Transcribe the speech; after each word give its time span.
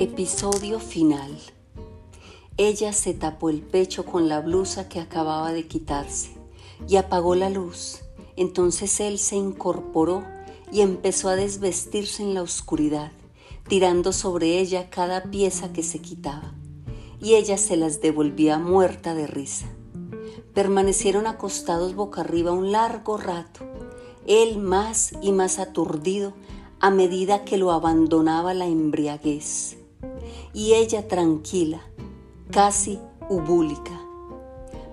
Episodio 0.00 0.78
final. 0.78 1.36
Ella 2.56 2.92
se 2.92 3.14
tapó 3.14 3.50
el 3.50 3.62
pecho 3.62 4.04
con 4.04 4.28
la 4.28 4.40
blusa 4.40 4.88
que 4.88 5.00
acababa 5.00 5.52
de 5.52 5.66
quitarse 5.66 6.36
y 6.86 6.94
apagó 6.94 7.34
la 7.34 7.50
luz. 7.50 8.02
Entonces 8.36 9.00
él 9.00 9.18
se 9.18 9.34
incorporó 9.34 10.22
y 10.70 10.82
empezó 10.82 11.28
a 11.28 11.34
desvestirse 11.34 12.22
en 12.22 12.34
la 12.34 12.42
oscuridad, 12.42 13.10
tirando 13.66 14.12
sobre 14.12 14.60
ella 14.60 14.88
cada 14.88 15.24
pieza 15.32 15.72
que 15.72 15.82
se 15.82 15.98
quitaba. 15.98 16.54
Y 17.20 17.34
ella 17.34 17.58
se 17.58 17.76
las 17.76 18.00
devolvía 18.00 18.56
muerta 18.56 19.14
de 19.16 19.26
risa. 19.26 19.66
Permanecieron 20.54 21.26
acostados 21.26 21.96
boca 21.96 22.20
arriba 22.20 22.52
un 22.52 22.70
largo 22.70 23.16
rato, 23.16 23.66
él 24.28 24.58
más 24.58 25.10
y 25.20 25.32
más 25.32 25.58
aturdido 25.58 26.34
a 26.78 26.90
medida 26.90 27.44
que 27.44 27.56
lo 27.56 27.72
abandonaba 27.72 28.54
la 28.54 28.66
embriaguez 28.66 29.77
y 30.52 30.74
ella 30.74 31.08
tranquila, 31.08 31.80
casi 32.50 32.98
ubúlica, 33.28 34.00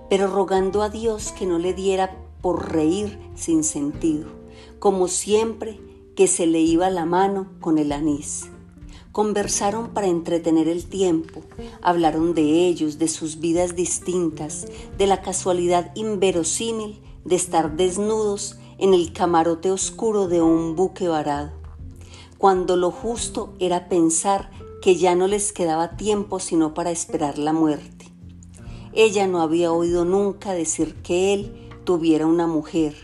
pero 0.08 0.26
rogando 0.26 0.82
a 0.82 0.88
Dios 0.88 1.32
que 1.32 1.46
no 1.46 1.58
le 1.58 1.74
diera 1.74 2.16
por 2.40 2.72
reír 2.72 3.18
sin 3.34 3.64
sentido, 3.64 4.28
como 4.78 5.08
siempre 5.08 5.80
que 6.14 6.26
se 6.26 6.46
le 6.46 6.60
iba 6.60 6.90
la 6.90 7.04
mano 7.04 7.48
con 7.60 7.78
el 7.78 7.92
anís. 7.92 8.50
Conversaron 9.12 9.94
para 9.94 10.08
entretener 10.08 10.68
el 10.68 10.86
tiempo, 10.86 11.40
hablaron 11.80 12.34
de 12.34 12.66
ellos, 12.66 12.98
de 12.98 13.08
sus 13.08 13.40
vidas 13.40 13.74
distintas, 13.74 14.66
de 14.98 15.06
la 15.06 15.22
casualidad 15.22 15.90
inverosímil 15.94 17.00
de 17.24 17.34
estar 17.34 17.76
desnudos 17.76 18.58
en 18.78 18.94
el 18.94 19.12
camarote 19.12 19.70
oscuro 19.70 20.28
de 20.28 20.42
un 20.42 20.76
buque 20.76 21.08
varado, 21.08 21.50
cuando 22.38 22.76
lo 22.76 22.90
justo 22.90 23.54
era 23.58 23.88
pensar 23.88 24.50
que 24.86 24.94
ya 24.94 25.16
no 25.16 25.26
les 25.26 25.52
quedaba 25.52 25.96
tiempo 25.96 26.38
sino 26.38 26.72
para 26.72 26.92
esperar 26.92 27.38
la 27.38 27.52
muerte. 27.52 28.06
Ella 28.92 29.26
no 29.26 29.42
había 29.42 29.72
oído 29.72 30.04
nunca 30.04 30.52
decir 30.52 30.94
que 31.02 31.34
él 31.34 31.68
tuviera 31.82 32.24
una 32.24 32.46
mujer, 32.46 32.94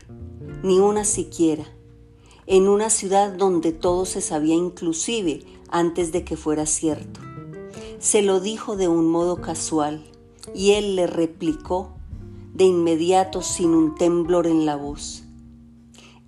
ni 0.62 0.78
una 0.78 1.02
siquiera, 1.02 1.64
en 2.46 2.68
una 2.68 2.88
ciudad 2.88 3.32
donde 3.32 3.72
todo 3.72 4.04
se 4.04 4.20
sabía 4.20 4.54
inclusive 4.54 5.44
antes 5.70 6.12
de 6.12 6.22
que 6.22 6.36
fuera 6.36 6.66
cierto. 6.66 7.18
Se 7.98 8.22
lo 8.22 8.38
dijo 8.38 8.76
de 8.76 8.86
un 8.86 9.10
modo 9.10 9.40
casual 9.40 10.04
y 10.54 10.74
él 10.74 10.94
le 10.94 11.08
replicó 11.08 11.94
de 12.54 12.62
inmediato 12.62 13.42
sin 13.42 13.70
un 13.70 13.96
temblor 13.96 14.46
en 14.46 14.66
la 14.66 14.76
voz. 14.76 15.24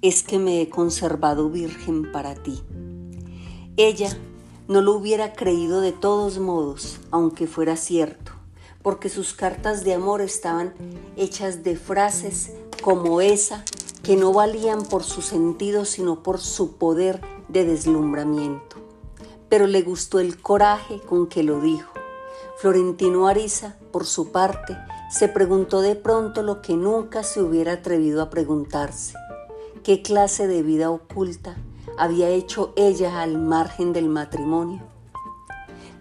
Es 0.03 0.25
que 0.25 0.41
me 0.41 0.61
he 0.61 0.69
conservado 0.69 1.49
virgen 1.49 2.11
para 2.11 2.35
ti. 2.35 2.61
Ella 3.77 4.19
no 4.67 4.81
lo 4.81 4.95
hubiera 4.95 5.35
creído 5.35 5.81
de 5.81 5.93
todos 5.93 6.39
modos, 6.39 6.99
aunque 7.11 7.47
fuera 7.47 7.77
cierto, 7.77 8.33
porque 8.83 9.09
sus 9.09 9.35
cartas 9.35 9.85
de 9.85 9.95
amor 9.95 10.21
estaban 10.21 10.73
hechas 11.17 11.63
de 11.65 11.77
frases 11.77 12.53
como 12.83 13.21
esa 13.21 13.65
que 14.03 14.17
no 14.17 14.33
valían 14.33 14.83
por 14.83 15.03
su 15.03 15.23
sentido 15.23 15.85
sino 15.85 16.23
por 16.23 16.41
su 16.41 16.77
poder 16.77 17.21
de 17.49 17.65
deslumbramiento. 17.65 18.77
Pero 19.49 19.67
le 19.67 19.83
gustó 19.83 20.19
el 20.19 20.41
coraje 20.41 21.01
con 21.01 21.27
que 21.27 21.43
lo 21.43 21.61
dijo. 21.61 21.93
Florentino 22.59 23.29
Ariza, 23.29 23.77
por 23.93 24.07
su 24.07 24.33
parte, 24.33 24.77
se 25.11 25.29
preguntó 25.29 25.81
de 25.81 25.95
pronto 25.95 26.43
lo 26.43 26.63
que 26.63 26.75
nunca 26.75 27.23
se 27.23 27.43
hubiera 27.43 27.73
atrevido 27.73 28.23
a 28.23 28.31
preguntarse. 28.31 29.15
¿Qué 29.83 30.03
clase 30.03 30.47
de 30.47 30.63
vida 30.63 30.91
oculta 30.91 31.57
había 31.97 32.29
hecho 32.29 32.73
ella 32.77 33.23
al 33.23 33.39
margen 33.39 33.93
del 33.93 34.09
matrimonio. 34.09 34.83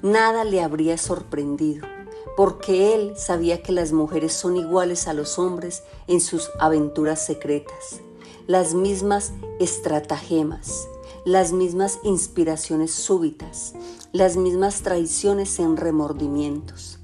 Nada 0.01 0.43
le 0.43 0.61
habría 0.61 0.97
sorprendido, 0.97 1.87
porque 2.35 2.93
él 2.93 3.13
sabía 3.15 3.61
que 3.61 3.71
las 3.71 3.91
mujeres 3.91 4.33
son 4.33 4.57
iguales 4.57 5.07
a 5.07 5.13
los 5.13 5.39
hombres 5.39 5.83
en 6.07 6.19
sus 6.19 6.49
aventuras 6.59 7.25
secretas, 7.25 8.01
las 8.47 8.73
mismas 8.73 9.33
estratagemas, 9.59 10.87
las 11.25 11.53
mismas 11.53 11.99
inspiraciones 12.03 12.91
súbitas, 12.91 13.73
las 14.11 14.35
mismas 14.35 14.81
traiciones 14.81 15.59
en 15.59 15.77
remordimientos. 15.77 16.99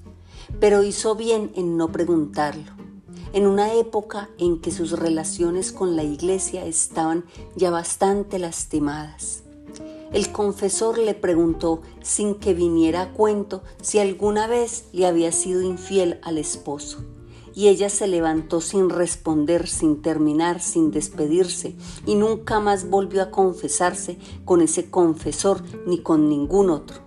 Pero 0.59 0.83
hizo 0.83 1.15
bien 1.15 1.51
en 1.55 1.77
no 1.77 1.91
preguntarlo 1.91 2.78
en 3.33 3.47
una 3.47 3.73
época 3.73 4.29
en 4.37 4.59
que 4.59 4.71
sus 4.71 4.91
relaciones 4.91 5.71
con 5.71 5.95
la 5.95 6.03
iglesia 6.03 6.65
estaban 6.65 7.25
ya 7.55 7.69
bastante 7.69 8.39
lastimadas. 8.39 9.43
El 10.11 10.31
confesor 10.31 10.97
le 10.97 11.13
preguntó 11.13 11.81
sin 12.01 12.35
que 12.35 12.55
viniera 12.55 13.01
a 13.03 13.13
cuento 13.13 13.61
si 13.81 13.99
alguna 13.99 14.47
vez 14.47 14.85
le 14.91 15.05
había 15.05 15.31
sido 15.31 15.61
infiel 15.61 16.19
al 16.23 16.39
esposo. 16.39 17.05
Y 17.53 17.67
ella 17.67 17.89
se 17.89 18.07
levantó 18.07 18.61
sin 18.61 18.89
responder, 18.89 19.67
sin 19.67 20.01
terminar, 20.01 20.61
sin 20.61 20.91
despedirse, 20.91 21.75
y 22.05 22.15
nunca 22.15 22.59
más 22.59 22.89
volvió 22.89 23.21
a 23.21 23.31
confesarse 23.31 24.17
con 24.45 24.61
ese 24.61 24.89
confesor 24.89 25.61
ni 25.85 25.99
con 26.01 26.29
ningún 26.29 26.69
otro. 26.69 26.97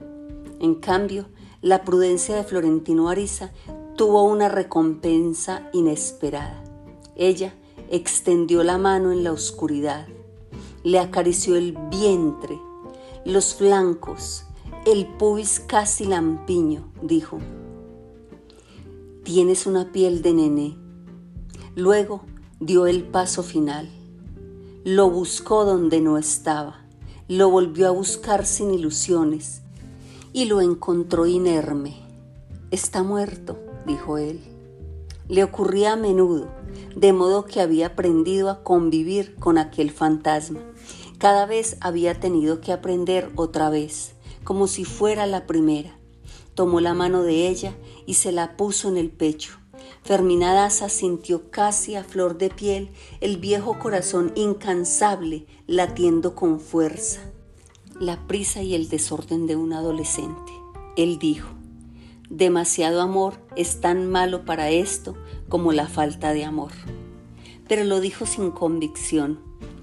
En 0.61 0.75
cambio, 0.75 1.27
la 1.61 1.85
prudencia 1.85 2.37
de 2.37 2.45
Florentino 2.45 3.09
Ariza 3.09 3.53
tuvo 3.97 4.23
una 4.23 4.49
recompensa 4.49 5.69
inesperada. 5.73 6.63
Ella 7.15 7.55
extendió 7.91 8.63
la 8.65 8.79
mano 8.79 9.13
en 9.13 9.23
la 9.23 9.33
oscuridad, 9.33 10.07
le 10.83 10.99
acarició 10.99 11.57
el 11.57 11.77
vientre, 11.91 12.59
los 13.25 13.55
flancos, 13.55 14.45
el 14.87 15.07
pubis 15.07 15.61
casi 15.61 16.07
lampiño, 16.07 16.91
dijo. 17.03 17.39
Tienes 19.25 19.67
una 19.67 19.93
piel 19.93 20.23
de 20.23 20.33
nené. 20.33 20.77
Luego 21.77 22.23
dio 22.61 22.87
el 22.87 23.05
paso 23.05 23.43
final. 23.43 23.89
Lo 24.85 25.11
buscó 25.11 25.65
donde 25.65 26.01
no 26.01 26.19
estaba, 26.19 26.87
lo 27.29 27.51
volvió 27.51 27.89
a 27.89 27.93
buscar 27.93 28.47
sin 28.47 28.73
ilusiones 28.75 29.63
y 30.33 30.47
lo 30.47 30.61
encontró 30.61 31.27
inerme. 31.27 31.95
Está 32.71 33.03
muerto 33.03 33.59
dijo 33.87 34.19
él. 34.19 34.41
Le 35.29 35.45
ocurría 35.45 35.93
a 35.93 35.97
menudo, 35.97 36.49
de 36.97 37.13
modo 37.13 37.45
que 37.45 37.61
había 37.61 37.89
aprendido 37.89 38.51
a 38.51 38.63
convivir 38.63 39.35
con 39.37 39.59
aquel 39.59 39.91
fantasma. 39.91 40.61
Cada 41.19 41.47
vez 41.47 41.77
había 41.81 42.19
tenido 42.19 42.61
que 42.61 42.73
aprender 42.73 43.31
otra 43.37 43.71
vez, 43.71 44.15
como 44.45 44.67
si 44.67 44.85
fuera 44.85 45.27
la 45.27 45.47
primera. 45.47 45.97
Tomó 46.55 46.81
la 46.81 46.95
mano 46.95 47.23
de 47.23 47.49
ella 47.49 47.75
y 48.07 48.15
se 48.15 48.33
la 48.33 48.57
puso 48.57 48.89
en 48.89 48.97
el 48.97 49.11
pecho. 49.11 49.59
Fermina 50.03 50.53
Daza 50.53 50.89
sintió 50.89 51.51
casi 51.51 51.95
a 51.95 52.03
flor 52.03 52.37
de 52.37 52.51
piel 52.51 52.91
el 53.21 53.37
viejo 53.37 53.79
corazón 53.79 54.33
incansable 54.35 55.47
latiendo 55.67 56.35
con 56.35 56.61
fuerza. 56.61 57.21
La 58.01 58.27
prisa 58.27 58.63
y 58.63 58.75
el 58.75 58.89
desorden 58.89 59.47
de 59.47 59.55
un 59.55 59.73
adolescente. 59.73 60.53
Él 60.97 61.19
dijo, 61.19 61.49
Demasiado 62.35 63.03
amor 63.03 63.35
es 63.57 63.83
tan 63.83 64.11
malo 64.11 64.47
para 64.47 64.71
esto 64.71 65.15
como 65.51 65.75
la 65.75 65.87
falta 65.87 66.33
de 66.33 66.47
amor. 66.47 66.71
Pero 67.69 67.85
lo 67.85 68.01
dijo 68.01 68.25
sin 68.25 68.53
convicción. 68.53 69.39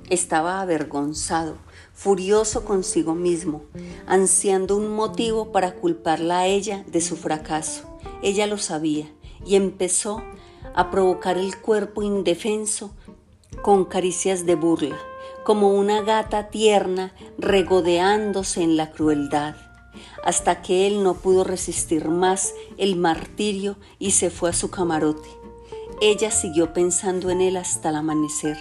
Estaba 0.10 0.60
avergonzado, 0.60 1.58
furioso 1.94 2.66
consigo 2.66 3.14
mismo, 3.14 3.62
ansiando 4.08 4.78
un 4.78 4.90
motivo 4.90 5.52
para 5.52 5.76
culparla 5.76 6.40
a 6.40 6.48
ella 6.48 6.84
de 6.88 7.02
su 7.02 7.18
fracaso. 7.18 8.00
Ella 8.24 8.48
lo 8.48 8.58
sabía 8.58 9.06
y 9.46 9.54
empezó 9.54 10.24
a 10.74 10.90
provocar 10.90 11.38
el 11.38 11.56
cuerpo 11.56 12.02
indefenso 12.02 12.96
con 13.62 13.86
caricias 13.86 14.48
de 14.48 14.56
burla, 14.56 14.98
como 15.44 15.72
una 15.72 16.02
gata 16.02 16.50
tierna 16.50 17.14
regodeándose 17.38 18.64
en 18.64 18.76
la 18.76 18.90
crueldad 18.90 19.69
hasta 20.24 20.62
que 20.62 20.88
él 20.88 21.04
no 21.04 21.16
pudo 21.16 21.44
resistir 21.44 22.10
más 22.10 22.54
el 22.78 22.96
martirio 22.96 23.78
y 23.98 24.12
se 24.12 24.30
fue 24.30 24.50
a 24.50 24.54
su 24.54 24.70
camarote. 24.70 25.30
Ella 26.02 26.32
siguió 26.32 26.72
pensando 26.72 27.30
en 27.30 27.42
él 27.42 27.58
hasta 27.58 27.90
el 27.90 27.96
amanecer, 27.98 28.58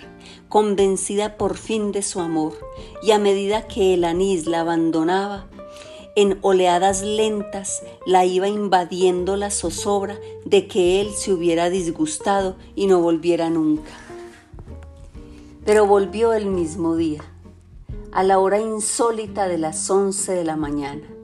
convencida 0.48 1.36
por 1.36 1.56
fin 1.56 1.92
de 1.92 2.02
su 2.02 2.20
amor, 2.20 2.54
y 3.00 3.12
a 3.12 3.19
medida 3.19 3.69
que 3.69 3.94
el 3.94 4.04
anís 4.04 4.46
la 4.46 4.60
abandonaba, 4.60 5.46
en 6.16 6.38
oleadas 6.42 7.02
lentas 7.02 7.81
la 8.06 8.24
iba 8.24 8.48
invadiendo 8.48 9.36
la 9.36 9.52
zozobra 9.52 10.19
de 10.44 10.66
que 10.66 11.00
él 11.00 11.10
se 11.14 11.32
hubiera 11.32 11.70
disgustado 11.70 12.56
y 12.74 12.88
no 12.88 13.00
volviera 13.00 13.50
nunca. 13.50 13.92
Pero 15.64 15.86
volvió 15.86 16.32
el 16.32 16.46
mismo 16.46 16.96
día, 16.96 17.22
a 18.10 18.24
la 18.24 18.40
hora 18.40 18.58
insólita 18.58 19.46
de 19.46 19.58
las 19.58 19.88
once 19.90 20.32
de 20.32 20.42
la 20.42 20.56
mañana 20.56 21.18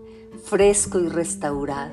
fresco 0.44 1.00
y 1.00 1.08
restaurado, 1.08 1.92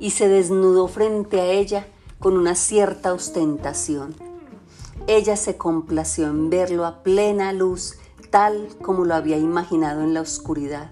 y 0.00 0.10
se 0.10 0.28
desnudó 0.28 0.88
frente 0.88 1.40
a 1.40 1.46
ella 1.46 1.86
con 2.18 2.36
una 2.36 2.54
cierta 2.54 3.12
ostentación. 3.12 4.14
Ella 5.06 5.36
se 5.36 5.56
complació 5.56 6.26
en 6.26 6.50
verlo 6.50 6.86
a 6.86 7.02
plena 7.02 7.52
luz, 7.52 7.98
tal 8.30 8.68
como 8.82 9.04
lo 9.04 9.14
había 9.14 9.36
imaginado 9.36 10.02
en 10.02 10.14
la 10.14 10.22
oscuridad, 10.22 10.90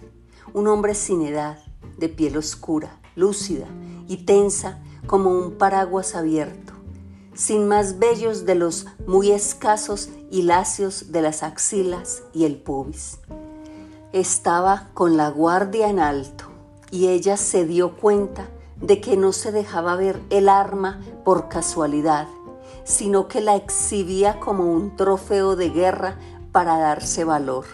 un 0.53 0.69
hombre 0.69 0.95
sin 0.95 1.23
edad, 1.23 1.59
de 1.97 2.09
piel 2.09 2.37
oscura, 2.37 3.01
lúcida 3.15 3.67
y 4.09 4.25
tensa 4.25 4.83
como 5.07 5.31
un 5.31 5.53
paraguas 5.53 6.15
abierto, 6.15 6.73
sin 7.35 7.67
más 7.67 7.99
bellos 7.99 8.47
de 8.47 8.57
los 8.57 8.87
muy 9.07 9.31
escasos 9.31 10.11
y 10.31 10.43
lacios 10.43 11.13
de 11.13 11.23
las 11.23 11.43
axilas 11.43 12.23
y 12.33 12.45
el 12.45 12.57
pubis. 12.57 13.19
Estaba 14.13 14.91
con 14.95 15.17
la 15.17 15.31
guardia 15.31 15.89
en 15.89 15.99
alto 15.99 16.54
y 16.91 17.09
ella 17.09 17.37
se 17.37 17.67
dio 17.67 17.97
cuenta 17.97 18.49
de 18.81 19.01
que 19.01 19.17
no 19.17 19.33
se 19.33 19.53
dejaba 19.53 19.97
ver 19.97 20.21
el 20.31 20.49
arma 20.49 21.01
por 21.25 21.49
casualidad, 21.49 22.29
sino 22.85 23.29
que 23.29 23.41
la 23.41 23.57
exhibía 23.57 24.41
como 24.41 24.71
un 24.73 24.97
trofeo 24.97 25.57
de 25.57 25.71
guerra 25.71 26.19
para 26.53 26.79
darse 26.79 27.25
valor. 27.25 27.65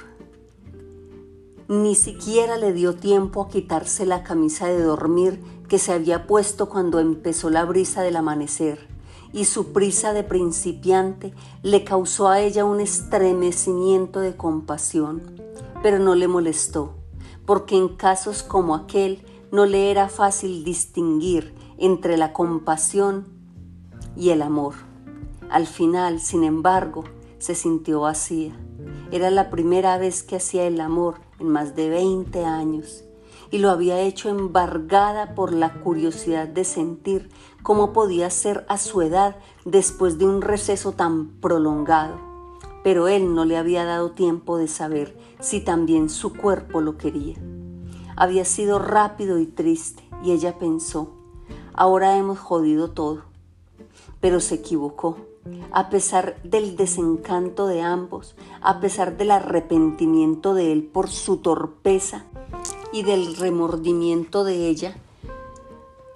Ni 1.69 1.95
siquiera 1.95 2.57
le 2.57 2.73
dio 2.73 2.95
tiempo 2.95 3.43
a 3.43 3.49
quitarse 3.49 4.07
la 4.07 4.23
camisa 4.23 4.67
de 4.67 4.83
dormir 4.83 5.41
que 5.69 5.79
se 5.79 5.93
había 5.93 6.27
puesto 6.27 6.69
cuando 6.69 6.99
empezó 6.99 7.49
la 7.49 7.65
brisa 7.65 8.03
del 8.03 8.17
amanecer, 8.17 8.89
y 9.33 9.45
su 9.45 9.73
prisa 9.73 10.13
de 10.13 10.25
principiante 10.25 11.33
le 11.63 11.85
causó 11.85 12.29
a 12.29 12.41
ella 12.41 12.65
un 12.65 12.81
estremecimiento 12.81 14.21
de 14.21 14.37
compasión, 14.37 15.23
pero 15.83 16.01
no 16.01 16.17
le 16.17 16.27
molestó, 16.27 16.95
porque 17.51 17.77
en 17.77 17.89
casos 17.89 18.45
como 18.45 18.77
aquel 18.77 19.25
no 19.51 19.67
le 19.67 19.91
era 19.91 20.09
fácil 20.09 20.63
distinguir 20.63 21.53
entre 21.79 22.17
la 22.17 22.33
compasión 22.33 23.27
y 24.17 24.31
el 24.31 24.43
amor. 24.43 24.75
Al 25.51 25.67
final, 25.67 26.21
sin 26.21 26.45
embargo, 26.45 27.03
se 27.41 27.57
sintió 27.57 28.03
vacía. 28.03 28.57
Era 29.11 29.33
la 29.33 29.51
primera 29.51 29.99
vez 29.99 30.23
que 30.23 30.37
hacía 30.37 30.65
el 30.65 30.81
amor 30.81 31.17
en 31.41 31.49
más 31.49 31.75
de 31.75 31.89
20 31.89 32.45
años 32.45 33.03
y 33.51 33.59
lo 33.59 33.71
había 33.71 33.99
hecho 33.99 34.29
embargada 34.29 35.35
por 35.35 35.53
la 35.53 35.81
curiosidad 35.81 36.47
de 36.47 36.63
sentir 36.63 37.31
cómo 37.65 37.93
podía 37.93 38.31
ser 38.31 38.65
a 38.69 38.79
su 38.79 39.03
edad 39.03 39.35
después 39.65 40.19
de 40.19 40.27
un 40.27 40.41
receso 40.41 40.93
tan 40.93 41.41
prolongado. 41.41 42.17
Pero 42.85 43.09
él 43.09 43.35
no 43.35 43.45
le 43.45 43.57
había 43.57 43.85
dado 43.85 44.13
tiempo 44.13 44.57
de 44.57 44.69
saber 44.69 45.19
si 45.41 45.61
también 45.61 46.09
su 46.09 46.35
cuerpo 46.35 46.81
lo 46.81 46.97
quería. 46.97 47.37
Había 48.17 48.45
sido 48.45 48.79
rápido 48.79 49.39
y 49.39 49.47
triste 49.47 50.03
y 50.23 50.33
ella 50.33 50.59
pensó, 50.59 51.11
ahora 51.73 52.17
hemos 52.17 52.39
jodido 52.39 52.91
todo. 52.91 53.23
Pero 54.21 54.41
se 54.41 54.57
equivocó 54.57 55.17
a 55.73 55.89
pesar 55.89 56.41
del 56.43 56.77
desencanto 56.77 57.67
de 57.67 57.83
ambos, 57.83 58.35
a 58.61 58.81
pesar 58.81 59.17
del 59.17 59.31
arrepentimiento 59.31 60.55
de 60.55 60.73
él 60.73 60.83
por 60.85 61.09
su 61.09 61.39
torpeza 61.39 62.25
y 62.93 63.03
del 63.03 63.37
remordimiento 63.37 64.45
de 64.45 64.69
ella 64.69 64.97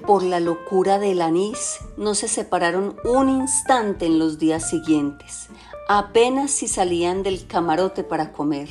por 0.06 0.22
la 0.22 0.40
locura 0.40 0.98
del 0.98 1.22
anís, 1.22 1.78
no 1.96 2.14
se 2.14 2.28
separaron 2.28 2.96
un 3.04 3.30
instante 3.30 4.04
en 4.04 4.18
los 4.18 4.38
días 4.38 4.68
siguientes, 4.68 5.48
apenas 5.88 6.50
si 6.50 6.68
salían 6.68 7.22
del 7.22 7.46
camarote 7.46 8.04
para 8.04 8.32
comer. 8.32 8.68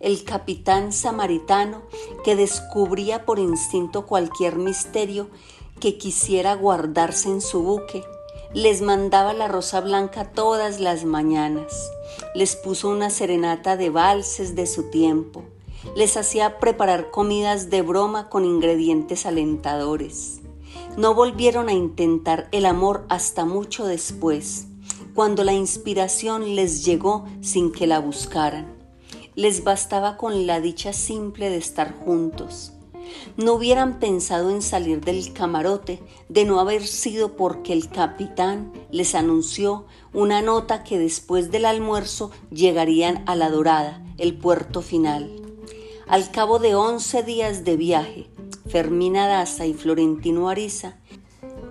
El 0.00 0.24
capitán 0.24 0.94
samaritano, 0.94 1.82
que 2.24 2.34
descubría 2.34 3.26
por 3.26 3.38
instinto 3.38 4.06
cualquier 4.06 4.56
misterio 4.56 5.28
que 5.78 5.98
quisiera 5.98 6.54
guardarse 6.54 7.28
en 7.28 7.42
su 7.42 7.62
buque, 7.62 8.02
les 8.54 8.80
mandaba 8.80 9.34
la 9.34 9.46
rosa 9.46 9.82
blanca 9.82 10.32
todas 10.32 10.80
las 10.80 11.04
mañanas, 11.04 11.90
les 12.34 12.56
puso 12.56 12.88
una 12.88 13.10
serenata 13.10 13.76
de 13.76 13.90
valses 13.90 14.54
de 14.54 14.66
su 14.66 14.88
tiempo, 14.88 15.42
les 15.94 16.16
hacía 16.16 16.58
preparar 16.58 17.10
comidas 17.10 17.68
de 17.68 17.82
broma 17.82 18.30
con 18.30 18.46
ingredientes 18.46 19.26
alentadores. 19.26 20.40
No 20.96 21.14
volvieron 21.14 21.68
a 21.68 21.74
intentar 21.74 22.48
el 22.52 22.64
amor 22.64 23.04
hasta 23.10 23.44
mucho 23.44 23.84
después, 23.84 24.66
cuando 25.14 25.44
la 25.44 25.52
inspiración 25.52 26.56
les 26.56 26.86
llegó 26.86 27.26
sin 27.42 27.70
que 27.70 27.86
la 27.86 27.98
buscaran. 27.98 28.79
Les 29.40 29.64
bastaba 29.64 30.18
con 30.18 30.46
la 30.46 30.60
dicha 30.60 30.92
simple 30.92 31.48
de 31.48 31.56
estar 31.56 31.94
juntos 32.04 32.74
no 33.38 33.54
hubieran 33.54 33.98
pensado 33.98 34.50
en 34.50 34.60
salir 34.60 35.00
del 35.00 35.32
camarote 35.32 35.98
de 36.28 36.44
no 36.44 36.60
haber 36.60 36.86
sido 36.86 37.36
porque 37.36 37.72
el 37.72 37.88
capitán 37.88 38.70
les 38.90 39.14
anunció 39.14 39.86
una 40.12 40.42
nota 40.42 40.84
que 40.84 40.98
después 40.98 41.50
del 41.50 41.64
almuerzo 41.64 42.30
llegarían 42.50 43.24
a 43.26 43.34
La 43.34 43.48
Dorada, 43.50 44.04
el 44.18 44.36
puerto 44.36 44.82
final. 44.82 45.30
Al 46.06 46.30
cabo 46.30 46.58
de 46.58 46.74
once 46.74 47.22
días 47.22 47.64
de 47.64 47.76
viaje, 47.76 48.30
Fermina 48.68 49.26
Daza 49.26 49.64
y 49.64 49.72
Florentino 49.72 50.50
Ariza 50.50 50.98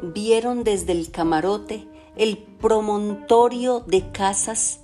vieron 0.01 0.63
desde 0.63 0.93
el 0.93 1.11
camarote 1.11 1.87
el 2.17 2.37
promontorio 2.37 3.81
de 3.81 4.11
casas 4.11 4.79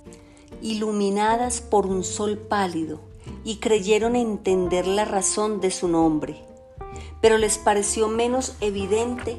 iluminadas 0.62 1.60
por 1.60 1.86
un 1.86 2.04
sol 2.04 2.38
pálido 2.38 3.00
y 3.44 3.56
creyeron 3.56 4.16
entender 4.16 4.86
la 4.86 5.04
razón 5.04 5.60
de 5.60 5.70
su 5.70 5.88
nombre 5.88 6.46
pero 7.20 7.38
les 7.38 7.58
pareció 7.58 8.08
menos 8.08 8.54
evidente 8.60 9.36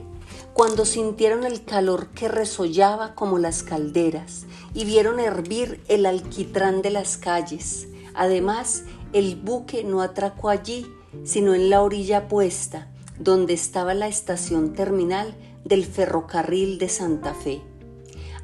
cuando 0.53 0.85
sintieron 0.85 1.45
el 1.45 1.63
calor 1.63 2.07
que 2.07 2.27
resollaba 2.27 3.15
como 3.15 3.37
las 3.37 3.63
calderas 3.63 4.45
y 4.73 4.85
vieron 4.85 5.19
hervir 5.19 5.81
el 5.87 6.05
alquitrán 6.05 6.81
de 6.81 6.89
las 6.89 7.17
calles. 7.17 7.87
Además, 8.13 8.83
el 9.13 9.35
buque 9.35 9.83
no 9.83 10.01
atracó 10.01 10.49
allí, 10.49 10.87
sino 11.23 11.53
en 11.53 11.69
la 11.69 11.81
orilla 11.81 12.27
puesta, 12.27 12.91
donde 13.19 13.53
estaba 13.53 13.93
la 13.93 14.07
estación 14.07 14.73
terminal 14.73 15.35
del 15.63 15.85
ferrocarril 15.85 16.79
de 16.79 16.89
Santa 16.89 17.33
Fe. 17.35 17.61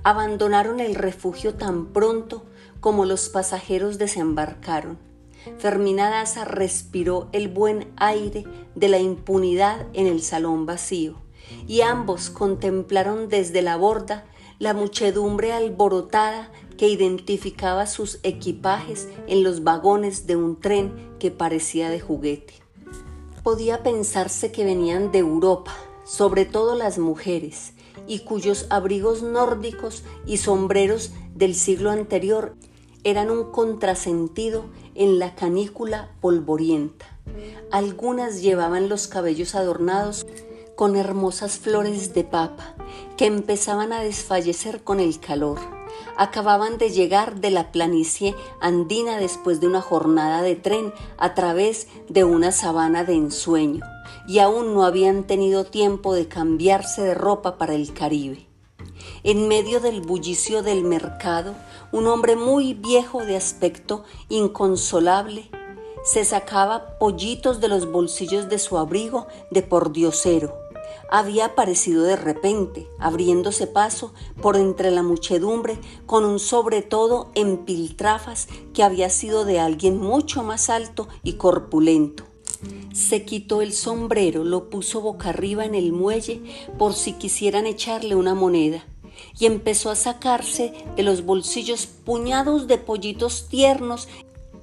Abandonaron 0.04 0.80
el 0.80 0.96
refugio 0.96 1.56
tan 1.56 1.88
pronto 1.88 2.44
como 2.84 3.06
los 3.06 3.30
pasajeros 3.30 3.98
desembarcaron 3.98 5.00
Fermina 5.58 6.10
Daza 6.10 6.46
respiró 6.46 7.30
el 7.32 7.48
buen 7.48 7.92
aire 7.98 8.46
de 8.76 8.88
la 8.88 9.00
impunidad 9.00 9.88
en 9.94 10.08
el 10.08 10.22
salón 10.22 10.66
vacío, 10.66 11.22
y 11.68 11.82
ambos 11.82 12.30
contemplaron 12.30 13.28
desde 13.28 13.62
la 13.62 13.76
borda 13.76 14.26
la 14.60 14.74
muchedumbre 14.74 15.52
alborotada 15.52 16.52
que 16.78 16.88
identificaba 16.88 17.88
sus 17.88 18.20
equipajes 18.24 19.10
en 19.28 19.44
los 19.44 19.64
vagones 19.64 20.28
de 20.28 20.36
un 20.36 20.60
tren 20.60 21.16
que 21.20 21.32
parecía 21.32 21.90
de 21.90 22.00
juguete. 22.00 22.54
Podía 23.44 23.84
pensarse 23.84 24.52
que 24.52 24.64
venían 24.64 25.12
de 25.12 25.20
Europa, 25.20 25.74
sobre 26.06 26.46
todo 26.46 26.76
las 26.76 26.98
mujeres, 26.98 27.74
y 28.08 28.20
cuyos 28.20 28.68
abrigos 28.70 29.22
nórdicos 29.24 30.04
y 30.26 30.38
sombreros 30.38 31.12
del 31.34 31.56
siglo 31.56 31.92
anterior 31.92 32.56
eran 33.04 33.30
un 33.30 33.52
contrasentido 33.52 34.66
en 34.96 35.20
la 35.20 35.36
canícula 35.36 36.12
polvorienta. 36.22 37.06
Algunas 37.72 38.42
llevaban 38.42 38.90
los 38.90 39.08
cabellos 39.08 39.56
adornados 39.56 40.26
con 40.76 40.96
hermosas 40.96 41.58
flores 41.60 42.14
de 42.14 42.24
papa 42.24 42.76
que 43.18 43.26
empezaban 43.26 43.94
a 43.94 44.02
desfallecer 44.02 44.84
con 44.84 45.00
el 45.00 45.20
calor. 45.20 45.60
Acababan 46.18 46.78
de 46.78 46.90
llegar 46.90 47.40
de 47.40 47.52
la 47.52 47.72
planicie 47.72 48.36
andina 48.62 49.18
después 49.18 49.60
de 49.60 49.68
una 49.68 49.82
jornada 49.82 50.42
de 50.42 50.56
tren 50.56 50.94
a 51.18 51.34
través 51.34 51.88
de 52.10 52.24
una 52.24 52.52
sabana 52.52 53.04
de 53.04 53.14
ensueño 53.14 53.84
y 54.28 54.40
aún 54.40 54.74
no 54.74 54.86
habían 54.86 55.24
tenido 55.24 55.66
tiempo 55.66 56.14
de 56.14 56.28
cambiarse 56.28 57.02
de 57.02 57.14
ropa 57.14 57.58
para 57.58 57.74
el 57.74 57.94
Caribe. 57.94 58.48
En 59.24 59.48
medio 59.48 59.80
del 59.80 60.02
bullicio 60.02 60.64
del 60.64 60.84
mercado, 60.84 61.56
un 61.94 62.08
hombre 62.08 62.36
muy 62.36 62.74
viejo 62.74 63.24
de 63.24 63.38
aspecto 63.38 64.04
inconsolable 64.28 65.50
se 66.04 66.26
sacaba 66.26 66.98
pollitos 66.98 67.62
de 67.62 67.68
los 67.68 67.90
bolsillos 67.90 68.50
de 68.50 68.58
su 68.58 68.80
abrigo 68.80 69.28
de 69.52 69.62
pordiosero. 69.62 70.58
Había 71.10 71.46
aparecido 71.46 72.04
de 72.04 72.16
repente, 72.16 72.88
abriéndose 72.98 73.68
paso 73.68 74.12
por 74.42 74.58
entre 74.58 74.90
la 74.90 75.04
muchedumbre 75.04 75.80
con 76.08 76.26
un 76.26 76.40
sobre 76.40 76.82
todo 76.82 77.30
en 77.36 77.60
piltrafas 77.60 78.48
que 78.74 78.82
había 78.82 79.10
sido 79.10 79.46
de 79.46 79.60
alguien 79.60 80.00
mucho 80.00 80.42
más 80.42 80.72
alto 80.72 81.08
y 81.22 81.34
corpulento. 81.34 82.26
Se 82.92 83.24
quitó 83.24 83.62
el 83.62 83.72
sombrero, 83.72 84.44
lo 84.44 84.72
puso 84.72 85.00
boca 85.00 85.30
arriba 85.30 85.64
en 85.64 85.76
el 85.76 85.94
muelle 85.94 86.42
por 86.80 86.94
si 86.96 87.14
quisieran 87.14 87.68
echarle 87.68 88.16
una 88.16 88.34
moneda 88.34 88.84
y 89.40 89.46
empezó 89.46 89.90
a 89.90 89.96
sacarse 89.96 90.74
de 90.96 91.04
los 91.04 91.26
bolsillos 91.26 91.86
puñados 91.86 92.68
de 92.68 92.78
pollitos 92.78 93.48
tiernos 93.50 94.08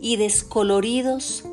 y 0.01 0.17
descoloridos 0.17 1.45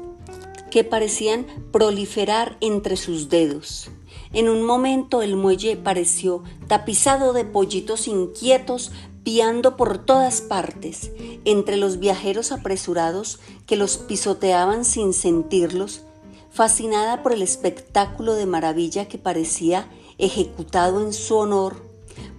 que 0.71 0.83
parecían 0.83 1.45
proliferar 1.71 2.57
entre 2.61 2.97
sus 2.97 3.29
dedos. 3.29 3.89
En 4.33 4.49
un 4.49 4.63
momento 4.63 5.21
el 5.21 5.35
muelle 5.35 5.77
pareció 5.77 6.43
tapizado 6.67 7.33
de 7.33 7.45
pollitos 7.45 8.07
inquietos 8.07 8.91
piando 9.23 9.75
por 9.75 9.97
todas 9.97 10.41
partes, 10.41 11.11
entre 11.43 11.75
los 11.75 11.99
viajeros 11.99 12.51
apresurados 12.51 13.39
que 13.65 13.75
los 13.75 13.97
pisoteaban 13.97 14.85
sin 14.85 15.13
sentirlos. 15.13 16.01
fascinada 16.49 17.21
por 17.21 17.33
el 17.33 17.43
espectáculo 17.43 18.33
de 18.33 18.47
maravilla 18.47 19.07
que 19.07 19.19
parecía 19.19 19.87
ejecutado 20.17 21.05
en 21.05 21.13
su 21.13 21.35
honor, 21.35 21.86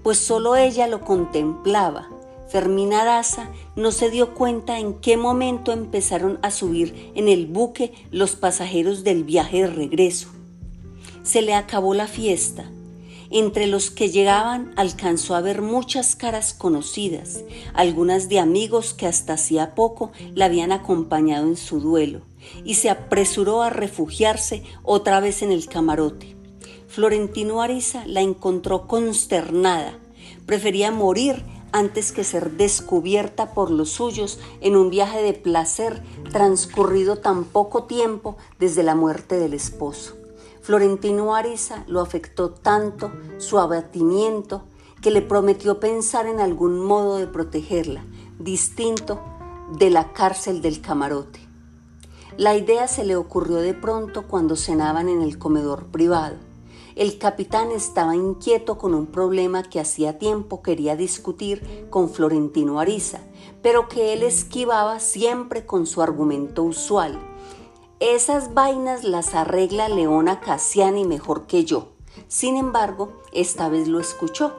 pues 0.09 0.21
solo 0.21 0.57
ella 0.57 0.87
lo 0.87 1.03
contemplaba. 1.03 2.09
Fermina 2.49 3.05
Daza 3.05 3.50
no 3.77 3.93
se 3.93 4.09
dio 4.09 4.33
cuenta 4.33 4.79
en 4.79 4.95
qué 4.95 5.19
momento 5.19 5.71
empezaron 5.71 6.38
a 6.41 6.50
subir 6.50 7.12
en 7.15 7.29
el 7.29 7.45
buque 7.45 7.93
los 8.11 8.35
pasajeros 8.35 9.05
del 9.05 9.23
viaje 9.23 9.61
de 9.61 9.67
regreso. 9.67 10.29
Se 11.25 11.43
le 11.43 11.53
acabó 11.53 11.93
la 11.93 12.07
fiesta. 12.07 12.65
Entre 13.29 13.67
los 13.67 13.91
que 13.91 14.09
llegaban 14.09 14.73
alcanzó 14.77 15.35
a 15.35 15.43
ver 15.43 15.61
muchas 15.61 16.17
caras 16.17 16.55
conocidas, 16.55 17.45
algunas 17.75 18.31
de 18.31 18.38
amigos 18.38 18.95
que 18.95 19.07
hasta 19.07 19.35
hacía 19.35 19.75
poco 19.75 20.11
la 20.35 20.47
habían 20.47 20.73
acompañado 20.73 21.47
en 21.47 21.59
su 21.59 21.81
duelo, 21.81 22.23
y 22.65 22.77
se 22.77 22.88
apresuró 22.88 23.61
a 23.61 23.69
refugiarse 23.69 24.62
otra 24.85 25.21
vez 25.21 25.43
en 25.43 25.53
el 25.53 25.67
camarote. 25.67 26.38
Florentino 26.88 27.61
Ariza 27.61 28.07
la 28.07 28.23
encontró 28.23 28.87
consternada. 28.87 29.99
Prefería 30.47 30.90
morir 30.90 31.45
antes 31.71 32.12
que 32.12 32.25
ser 32.25 32.52
descubierta 32.52 33.52
por 33.52 33.71
los 33.71 33.90
suyos 33.90 34.40
en 34.62 34.75
un 34.75 34.88
viaje 34.88 35.23
de 35.23 35.35
placer 35.35 36.02
transcurrido 36.33 37.16
tan 37.18 37.45
poco 37.45 37.85
tiempo 37.85 38.38
desde 38.59 38.83
la 38.83 38.95
muerte 38.95 39.38
del 39.38 39.52
esposo. 39.52 40.16
Florentino 40.62 41.35
Ariza 41.35 41.85
lo 41.88 42.00
afectó 42.00 42.50
tanto 42.50 43.12
su 43.37 43.59
abatimiento 43.59 44.64
que 45.02 45.11
le 45.11 45.21
prometió 45.21 45.80
pensar 45.80 46.26
en 46.26 46.40
algún 46.40 46.80
modo 46.80 47.18
de 47.18 47.26
protegerla, 47.26 48.02
distinto 48.38 49.21
de 49.78 49.90
la 49.90 50.14
cárcel 50.14 50.62
del 50.62 50.80
camarote. 50.80 51.40
La 52.38 52.57
idea 52.57 52.88
se 52.88 53.04
le 53.04 53.14
ocurrió 53.14 53.57
de 53.57 53.75
pronto 53.75 54.26
cuando 54.26 54.57
cenaban 54.57 55.11
en 55.11 55.21
el 55.21 55.38
comedor 55.38 55.87
privado. 55.88 56.48
El 56.99 57.17
capitán 57.17 57.71
estaba 57.71 58.14
inquieto 58.14 58.76
con 58.76 58.93
un 58.93 59.07
problema 59.07 59.62
que 59.62 59.81
hacía 59.81 60.19
tiempo 60.19 60.61
quería 60.61 60.97
discutir 60.97 61.87
con 61.88 62.11
Florentino 62.11 62.78
Ariza, 62.78 63.21
pero 63.62 63.88
que 63.88 64.12
él 64.12 64.23
esquivaba 64.23 65.00
siempre 65.00 65.64
con 65.64 65.87
su 65.87 66.02
argumento 66.02 66.62
usual 66.64 67.19
esas 68.00 68.55
vainas 68.55 69.02
las 69.02 69.35
arregla 69.35 69.88
Leona 69.88 70.38
Cassiani 70.38 71.05
mejor 71.05 71.49
que 71.49 71.64
yo. 71.64 71.88
Sin 72.28 72.57
embargo, 72.57 73.21
esta 73.33 73.69
vez 73.69 73.88
lo 73.88 73.99
escuchó. 73.99 74.55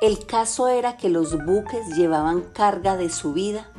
El 0.00 0.24
caso 0.24 0.68
era 0.68 0.96
que 0.96 1.08
los 1.08 1.44
buques 1.44 1.96
llevaban 1.96 2.42
carga 2.52 2.96
de 2.96 3.10
su 3.10 3.32
vida, 3.32 3.72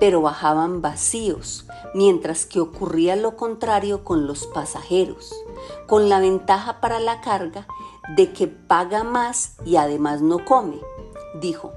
pero 0.00 0.20
bajaban 0.22 0.80
vacíos, 0.80 1.66
mientras 1.94 2.46
que 2.46 2.60
ocurría 2.60 3.16
lo 3.16 3.36
contrario 3.36 4.04
con 4.04 4.26
los 4.26 4.46
pasajeros, 4.46 5.34
con 5.86 6.08
la 6.08 6.20
ventaja 6.20 6.80
para 6.80 7.00
la 7.00 7.20
carga 7.20 7.66
de 8.16 8.32
que 8.32 8.46
paga 8.46 9.04
más 9.04 9.56
y 9.64 9.76
además 9.76 10.22
no 10.22 10.44
come, 10.44 10.78
dijo. 11.40 11.72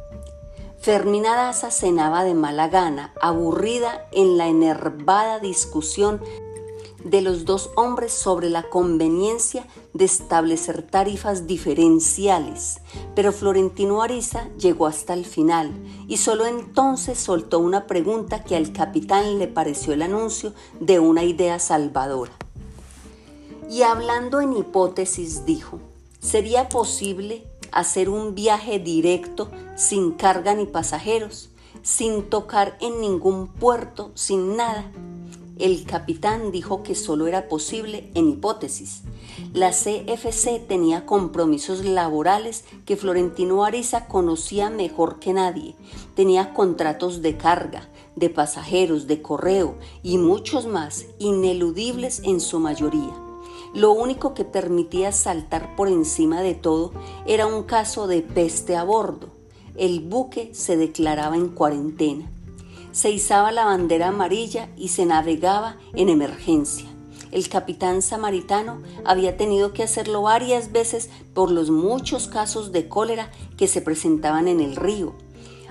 Fermina 0.79 1.35
Daza 1.35 1.69
cenaba 1.69 2.23
de 2.23 2.33
mala 2.33 2.67
gana, 2.67 3.13
aburrida 3.21 4.07
en 4.11 4.37
la 4.37 4.47
enervada 4.47 5.39
discusión 5.39 6.21
de 7.03 7.21
los 7.21 7.45
dos 7.45 7.71
hombres 7.75 8.13
sobre 8.13 8.49
la 8.49 8.69
conveniencia 8.69 9.65
de 9.93 10.05
establecer 10.05 10.83
tarifas 10.83 11.47
diferenciales, 11.47 12.81
pero 13.15 13.31
Florentino 13.31 14.01
Ariza 14.01 14.47
llegó 14.57 14.87
hasta 14.87 15.13
el 15.13 15.25
final 15.25 15.71
y 16.07 16.17
solo 16.17 16.45
entonces 16.45 17.17
soltó 17.17 17.59
una 17.59 17.87
pregunta 17.87 18.43
que 18.43 18.55
al 18.55 18.71
capitán 18.71 19.39
le 19.39 19.47
pareció 19.47 19.93
el 19.93 20.01
anuncio 20.01 20.53
de 20.79 20.99
una 20.99 21.23
idea 21.23 21.59
salvadora. 21.59 22.33
Y 23.69 23.83
hablando 23.83 24.41
en 24.41 24.53
hipótesis 24.53 25.45
dijo, 25.45 25.79
¿sería 26.19 26.69
posible 26.69 27.47
hacer 27.71 28.09
un 28.09 28.35
viaje 28.35 28.79
directo 28.79 29.49
sin 29.75 30.11
carga 30.11 30.53
ni 30.53 30.65
pasajeros, 30.65 31.49
sin 31.81 32.23
tocar 32.29 32.77
en 32.81 32.99
ningún 32.99 33.47
puerto, 33.47 34.11
sin 34.13 34.57
nada? 34.57 34.91
El 35.57 35.85
capitán 35.85 36.51
dijo 36.51 36.81
que 36.81 36.95
solo 36.95 37.27
era 37.27 37.47
posible 37.47 38.09
en 38.15 38.29
hipótesis. 38.29 39.01
La 39.53 39.71
CFC 39.71 40.65
tenía 40.67 41.05
compromisos 41.05 41.85
laborales 41.85 42.63
que 42.85 42.97
Florentino 42.97 43.63
Ariza 43.63 44.07
conocía 44.07 44.69
mejor 44.69 45.19
que 45.19 45.33
nadie. 45.33 45.75
Tenía 46.15 46.53
contratos 46.53 47.21
de 47.21 47.37
carga, 47.37 47.89
de 48.15 48.29
pasajeros, 48.29 49.07
de 49.07 49.21
correo 49.21 49.75
y 50.03 50.17
muchos 50.17 50.65
más, 50.65 51.05
ineludibles 51.19 52.21
en 52.23 52.39
su 52.39 52.59
mayoría. 52.59 53.13
Lo 53.73 53.91
único 53.91 54.33
que 54.33 54.45
permitía 54.45 55.11
saltar 55.11 55.75
por 55.75 55.87
encima 55.87 56.41
de 56.41 56.55
todo 56.55 56.91
era 57.25 57.45
un 57.45 57.63
caso 57.63 58.07
de 58.07 58.21
peste 58.21 58.75
a 58.75 58.83
bordo. 58.83 59.29
El 59.75 60.01
buque 60.01 60.53
se 60.53 60.75
declaraba 60.75 61.35
en 61.35 61.49
cuarentena 61.49 62.29
se 62.91 63.09
izaba 63.09 63.51
la 63.51 63.65
bandera 63.65 64.09
amarilla 64.09 64.69
y 64.77 64.89
se 64.89 65.05
navegaba 65.05 65.77
en 65.93 66.09
emergencia. 66.09 66.87
El 67.31 67.47
capitán 67.47 68.01
samaritano 68.01 68.81
había 69.05 69.37
tenido 69.37 69.71
que 69.71 69.83
hacerlo 69.83 70.23
varias 70.23 70.71
veces 70.71 71.09
por 71.33 71.49
los 71.49 71.69
muchos 71.69 72.27
casos 72.27 72.71
de 72.71 72.89
cólera 72.89 73.31
que 73.57 73.67
se 73.67 73.81
presentaban 73.81 74.49
en 74.49 74.59
el 74.59 74.75
río, 74.75 75.15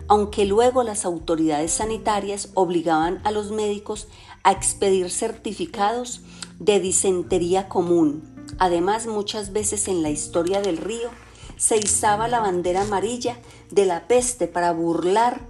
aunque 0.08 0.46
luego 0.46 0.82
las 0.82 1.04
autoridades 1.04 1.72
sanitarias 1.72 2.48
obligaban 2.54 3.20
a 3.24 3.30
los 3.30 3.50
médicos 3.50 4.08
a 4.42 4.52
expedir 4.52 5.10
certificados 5.10 6.22
de 6.58 6.80
disentería 6.80 7.68
común. 7.68 8.22
Además, 8.58 9.06
muchas 9.06 9.52
veces 9.52 9.86
en 9.88 10.02
la 10.02 10.10
historia 10.10 10.62
del 10.62 10.78
río 10.78 11.10
se 11.58 11.76
izaba 11.76 12.26
la 12.26 12.40
bandera 12.40 12.82
amarilla 12.82 13.36
de 13.70 13.84
la 13.84 14.08
peste 14.08 14.48
para 14.48 14.72
burlar 14.72 15.42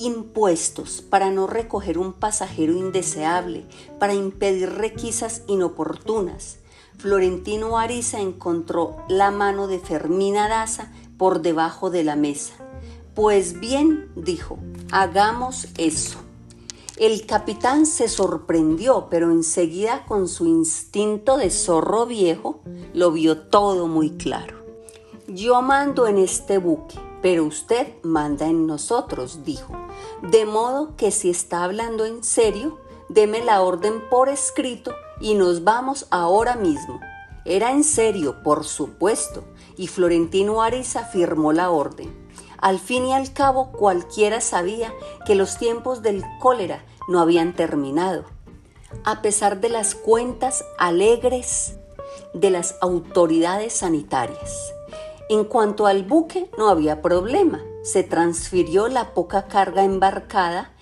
impuestos 0.00 1.02
para 1.02 1.30
no 1.30 1.46
recoger 1.46 1.98
un 1.98 2.12
pasajero 2.12 2.72
indeseable, 2.72 3.66
para 3.98 4.14
impedir 4.14 4.70
requisas 4.70 5.42
inoportunas. 5.46 6.58
Florentino 6.98 7.78
Ariza 7.78 8.20
encontró 8.20 8.96
la 9.08 9.30
mano 9.30 9.66
de 9.68 9.78
Fermina 9.78 10.48
Daza 10.48 10.92
por 11.16 11.40
debajo 11.40 11.90
de 11.90 12.04
la 12.04 12.16
mesa. 12.16 12.54
Pues 13.14 13.58
bien, 13.60 14.10
dijo, 14.16 14.58
hagamos 14.90 15.68
eso. 15.78 16.18
El 16.96 17.24
capitán 17.24 17.86
se 17.86 18.08
sorprendió, 18.08 19.08
pero 19.10 19.30
enseguida 19.30 20.04
con 20.04 20.28
su 20.28 20.46
instinto 20.46 21.38
de 21.38 21.48
zorro 21.50 22.04
viejo 22.04 22.60
lo 22.92 23.10
vio 23.12 23.38
todo 23.38 23.86
muy 23.86 24.10
claro. 24.10 24.58
Yo 25.26 25.62
mando 25.62 26.06
en 26.06 26.18
este 26.18 26.58
buque, 26.58 26.98
pero 27.22 27.44
usted 27.44 27.94
manda 28.02 28.46
en 28.46 28.66
nosotros, 28.66 29.44
dijo. 29.44 29.72
De 30.22 30.46
modo 30.46 30.96
que 30.96 31.10
si 31.10 31.30
está 31.30 31.64
hablando 31.64 32.04
en 32.04 32.24
serio, 32.24 32.78
deme 33.08 33.44
la 33.44 33.62
orden 33.62 34.02
por 34.08 34.28
escrito 34.28 34.94
y 35.20 35.34
nos 35.34 35.64
vamos 35.64 36.06
ahora 36.10 36.56
mismo. 36.56 37.00
Era 37.44 37.72
en 37.72 37.84
serio, 37.84 38.42
por 38.42 38.64
supuesto, 38.64 39.44
y 39.76 39.86
Florentino 39.86 40.62
Ariza 40.62 41.04
firmó 41.04 41.52
la 41.52 41.70
orden. 41.70 42.28
Al 42.58 42.78
fin 42.78 43.06
y 43.06 43.14
al 43.14 43.32
cabo, 43.32 43.72
cualquiera 43.72 44.40
sabía 44.40 44.92
que 45.24 45.34
los 45.34 45.56
tiempos 45.56 46.02
del 46.02 46.24
cólera 46.38 46.84
no 47.08 47.20
habían 47.20 47.54
terminado. 47.54 48.24
A 49.04 49.22
pesar 49.22 49.60
de 49.60 49.70
las 49.70 49.94
cuentas 49.94 50.64
alegres 50.78 51.76
de 52.34 52.50
las 52.50 52.76
autoridades 52.80 53.72
sanitarias. 53.72 54.74
En 55.30 55.44
cuanto 55.44 55.86
al 55.86 56.02
buque, 56.02 56.50
no 56.58 56.68
había 56.68 57.02
problema. 57.02 57.62
Se 57.84 58.02
transfirió 58.02 58.88
la 58.88 59.14
poca 59.14 59.46
carga 59.46 59.84
embarcada. 59.84 60.72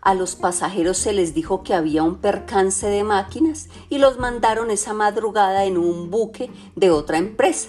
A 0.00 0.14
los 0.14 0.34
pasajeros 0.34 0.96
se 0.96 1.12
les 1.12 1.34
dijo 1.34 1.62
que 1.62 1.74
había 1.74 2.02
un 2.04 2.16
percance 2.16 2.86
de 2.86 3.04
máquinas 3.04 3.68
y 3.90 3.98
los 3.98 4.18
mandaron 4.18 4.70
esa 4.70 4.94
madrugada 4.94 5.66
en 5.66 5.76
un 5.76 6.10
buque 6.10 6.50
de 6.74 6.90
otra 6.90 7.18
empresa. 7.18 7.68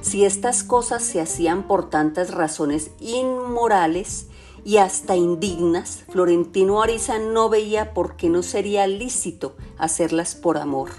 Si 0.00 0.24
estas 0.24 0.62
cosas 0.62 1.02
se 1.02 1.20
hacían 1.20 1.66
por 1.66 1.90
tantas 1.90 2.32
razones 2.32 2.92
inmorales 3.00 4.28
y 4.64 4.76
hasta 4.76 5.16
indignas, 5.16 6.04
Florentino 6.08 6.82
Ariza 6.82 7.18
no 7.18 7.48
veía 7.48 7.94
por 7.94 8.14
qué 8.14 8.28
no 8.28 8.44
sería 8.44 8.86
lícito 8.86 9.56
hacerlas 9.76 10.36
por 10.36 10.56
amor. 10.56 10.90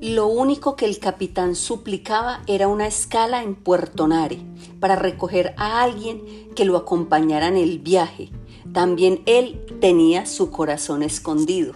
Lo 0.00 0.28
único 0.28 0.76
que 0.76 0.84
el 0.84 1.00
capitán 1.00 1.56
suplicaba 1.56 2.42
era 2.46 2.68
una 2.68 2.86
escala 2.86 3.42
en 3.42 3.56
Puerto 3.56 4.06
Nare 4.06 4.38
para 4.78 4.94
recoger 4.94 5.54
a 5.56 5.82
alguien 5.82 6.50
que 6.54 6.64
lo 6.64 6.76
acompañara 6.76 7.48
en 7.48 7.56
el 7.56 7.80
viaje. 7.80 8.30
También 8.72 9.22
él 9.26 9.60
tenía 9.80 10.24
su 10.26 10.52
corazón 10.52 11.02
escondido. 11.02 11.74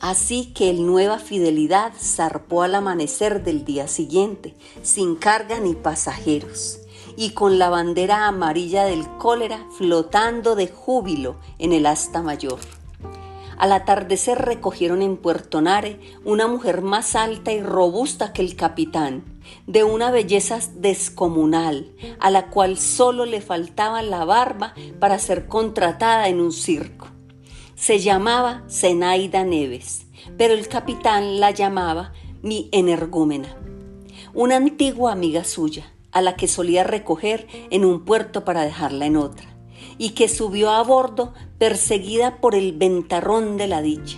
Así 0.00 0.54
que 0.54 0.70
el 0.70 0.86
Nueva 0.86 1.18
Fidelidad 1.18 1.92
zarpó 2.00 2.62
al 2.62 2.74
amanecer 2.74 3.44
del 3.44 3.66
día 3.66 3.86
siguiente, 3.86 4.54
sin 4.82 5.16
carga 5.16 5.60
ni 5.60 5.74
pasajeros, 5.74 6.78
y 7.14 7.32
con 7.32 7.58
la 7.58 7.68
bandera 7.68 8.26
amarilla 8.26 8.84
del 8.84 9.06
cólera 9.18 9.66
flotando 9.76 10.56
de 10.56 10.68
júbilo 10.68 11.36
en 11.58 11.74
el 11.74 11.84
asta 11.84 12.22
mayor. 12.22 12.79
Al 13.60 13.72
atardecer 13.72 14.38
recogieron 14.38 15.02
en 15.02 15.18
Puerto 15.18 15.60
Nare 15.60 16.00
una 16.24 16.46
mujer 16.46 16.80
más 16.80 17.14
alta 17.14 17.52
y 17.52 17.60
robusta 17.60 18.32
que 18.32 18.40
el 18.40 18.56
capitán, 18.56 19.22
de 19.66 19.84
una 19.84 20.10
belleza 20.10 20.60
descomunal, 20.76 21.94
a 22.20 22.30
la 22.30 22.48
cual 22.48 22.78
solo 22.78 23.26
le 23.26 23.42
faltaba 23.42 24.00
la 24.00 24.24
barba 24.24 24.72
para 24.98 25.18
ser 25.18 25.46
contratada 25.46 26.28
en 26.28 26.40
un 26.40 26.52
circo. 26.52 27.08
Se 27.74 27.98
llamaba 27.98 28.64
Zenaida 28.70 29.44
Neves, 29.44 30.06
pero 30.38 30.54
el 30.54 30.66
capitán 30.66 31.38
la 31.38 31.50
llamaba 31.50 32.14
mi 32.40 32.70
energúmena, 32.72 33.58
una 34.32 34.56
antigua 34.56 35.12
amiga 35.12 35.44
suya, 35.44 35.92
a 36.12 36.22
la 36.22 36.34
que 36.34 36.48
solía 36.48 36.82
recoger 36.82 37.46
en 37.68 37.84
un 37.84 38.06
puerto 38.06 38.42
para 38.42 38.62
dejarla 38.62 39.04
en 39.04 39.18
otra, 39.18 39.54
y 40.00 40.10
que 40.10 40.28
subió 40.28 40.70
a 40.70 40.82
bordo 40.82 41.34
perseguida 41.58 42.40
por 42.40 42.54
el 42.54 42.72
ventarrón 42.72 43.58
de 43.58 43.66
la 43.66 43.82
dicha 43.82 44.16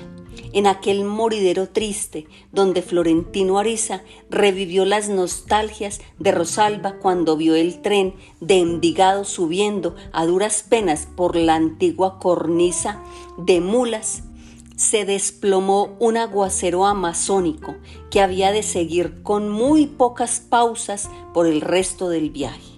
en 0.53 0.67
aquel 0.67 1.05
moridero 1.05 1.69
triste 1.69 2.27
donde 2.53 2.83
Florentino 2.83 3.59
Ariza 3.59 4.03
revivió 4.31 4.85
las 4.85 5.09
nostalgias 5.09 6.01
de 6.21 6.31
Rosalba 6.31 6.99
cuando 7.01 7.37
vio 7.37 7.57
el 7.57 7.83
tren 7.83 8.15
de 8.41 8.59
Envigado 8.59 9.25
subiendo 9.25 9.97
a 10.12 10.25
duras 10.25 10.65
penas 10.69 11.09
por 11.17 11.35
la 11.37 11.57
antigua 11.57 12.21
cornisa 12.21 13.03
de 13.39 13.61
mulas, 13.61 14.23
se 14.77 15.05
desplomó 15.05 15.97
un 15.99 16.17
aguacero 16.17 16.87
amazónico 16.87 17.75
que 18.11 18.21
había 18.21 18.53
de 18.53 18.62
seguir 18.62 19.23
con 19.23 19.49
muy 19.49 19.87
pocas 19.87 20.41
pausas 20.41 21.11
por 21.35 21.47
el 21.47 21.61
resto 21.61 22.09
del 22.09 22.31
viaje. 22.31 22.72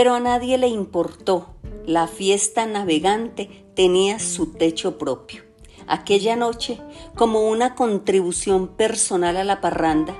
Pero 0.00 0.14
a 0.14 0.20
nadie 0.20 0.56
le 0.56 0.68
importó, 0.68 1.48
la 1.84 2.06
fiesta 2.06 2.64
navegante 2.64 3.66
tenía 3.76 4.18
su 4.18 4.46
techo 4.54 4.96
propio. 4.96 5.42
Aquella 5.86 6.36
noche, 6.36 6.80
como 7.16 7.50
una 7.50 7.74
contribución 7.74 8.68
personal 8.68 9.36
a 9.36 9.44
la 9.44 9.60
parranda, 9.60 10.16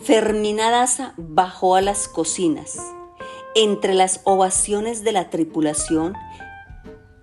Fermina 0.00 0.70
Daza 0.70 1.14
bajó 1.16 1.74
a 1.74 1.80
las 1.80 2.06
cocinas, 2.06 2.78
entre 3.56 3.94
las 3.94 4.20
ovaciones 4.22 5.02
de 5.02 5.10
la 5.10 5.30
tripulación, 5.30 6.14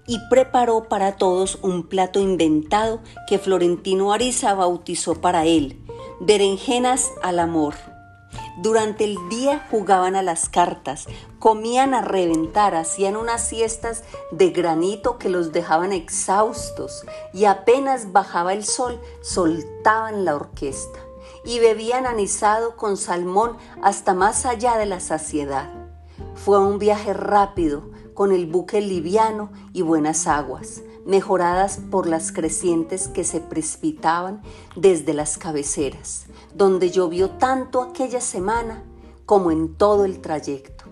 y 0.06 0.20
preparó 0.30 0.90
para 0.90 1.16
todos 1.16 1.60
un 1.62 1.88
plato 1.88 2.20
inventado 2.20 3.00
que 3.26 3.40
Florentino 3.40 4.12
Ariza 4.12 4.54
bautizó 4.54 5.22
para 5.22 5.46
él, 5.46 5.82
berenjenas 6.20 7.10
al 7.24 7.40
amor. 7.40 7.95
Durante 8.58 9.04
el 9.04 9.18
día 9.28 9.68
jugaban 9.70 10.16
a 10.16 10.22
las 10.22 10.48
cartas, 10.48 11.08
comían 11.40 11.94
a 11.94 12.02
reventar, 12.02 12.74
hacían 12.74 13.18
unas 13.18 13.46
siestas 13.46 14.04
de 14.32 14.52
granito 14.52 15.18
que 15.18 15.28
los 15.28 15.52
dejaban 15.52 15.92
exhaustos 15.92 17.06
y 17.34 17.46
apenas 17.46 18.14
bajaba 18.14 18.54
el 18.54 18.64
sol 18.64 19.02
soltaban 19.22 20.24
la 20.24 20.36
orquesta 20.36 21.00
y 21.44 21.60
bebían 21.60 22.06
anisado 22.06 22.78
con 22.78 22.96
salmón 22.96 23.58
hasta 23.82 24.14
más 24.14 24.46
allá 24.46 24.78
de 24.78 24.86
la 24.86 25.02
saciedad. 25.02 25.70
Fue 26.34 26.60
un 26.60 26.80
viaje 26.80 27.14
rápido, 27.14 27.84
con 28.14 28.32
el 28.32 28.46
buque 28.46 28.80
liviano 28.80 29.52
y 29.74 29.82
buenas 29.82 30.26
aguas, 30.26 30.82
mejoradas 31.06 31.80
por 31.92 32.08
las 32.08 32.32
crecientes 32.32 33.10
que 33.10 33.26
se 33.26 33.42
precipitaban 33.42 34.42
desde 34.76 35.14
las 35.14 35.38
cabeceras, 35.38 36.26
donde 36.56 36.90
llovió 36.90 37.32
tanto 37.32 37.82
aquella 37.82 38.22
semana 38.22 38.84
como 39.26 39.52
en 39.52 39.76
todo 39.76 40.06
el 40.06 40.22
trayecto. 40.22 40.86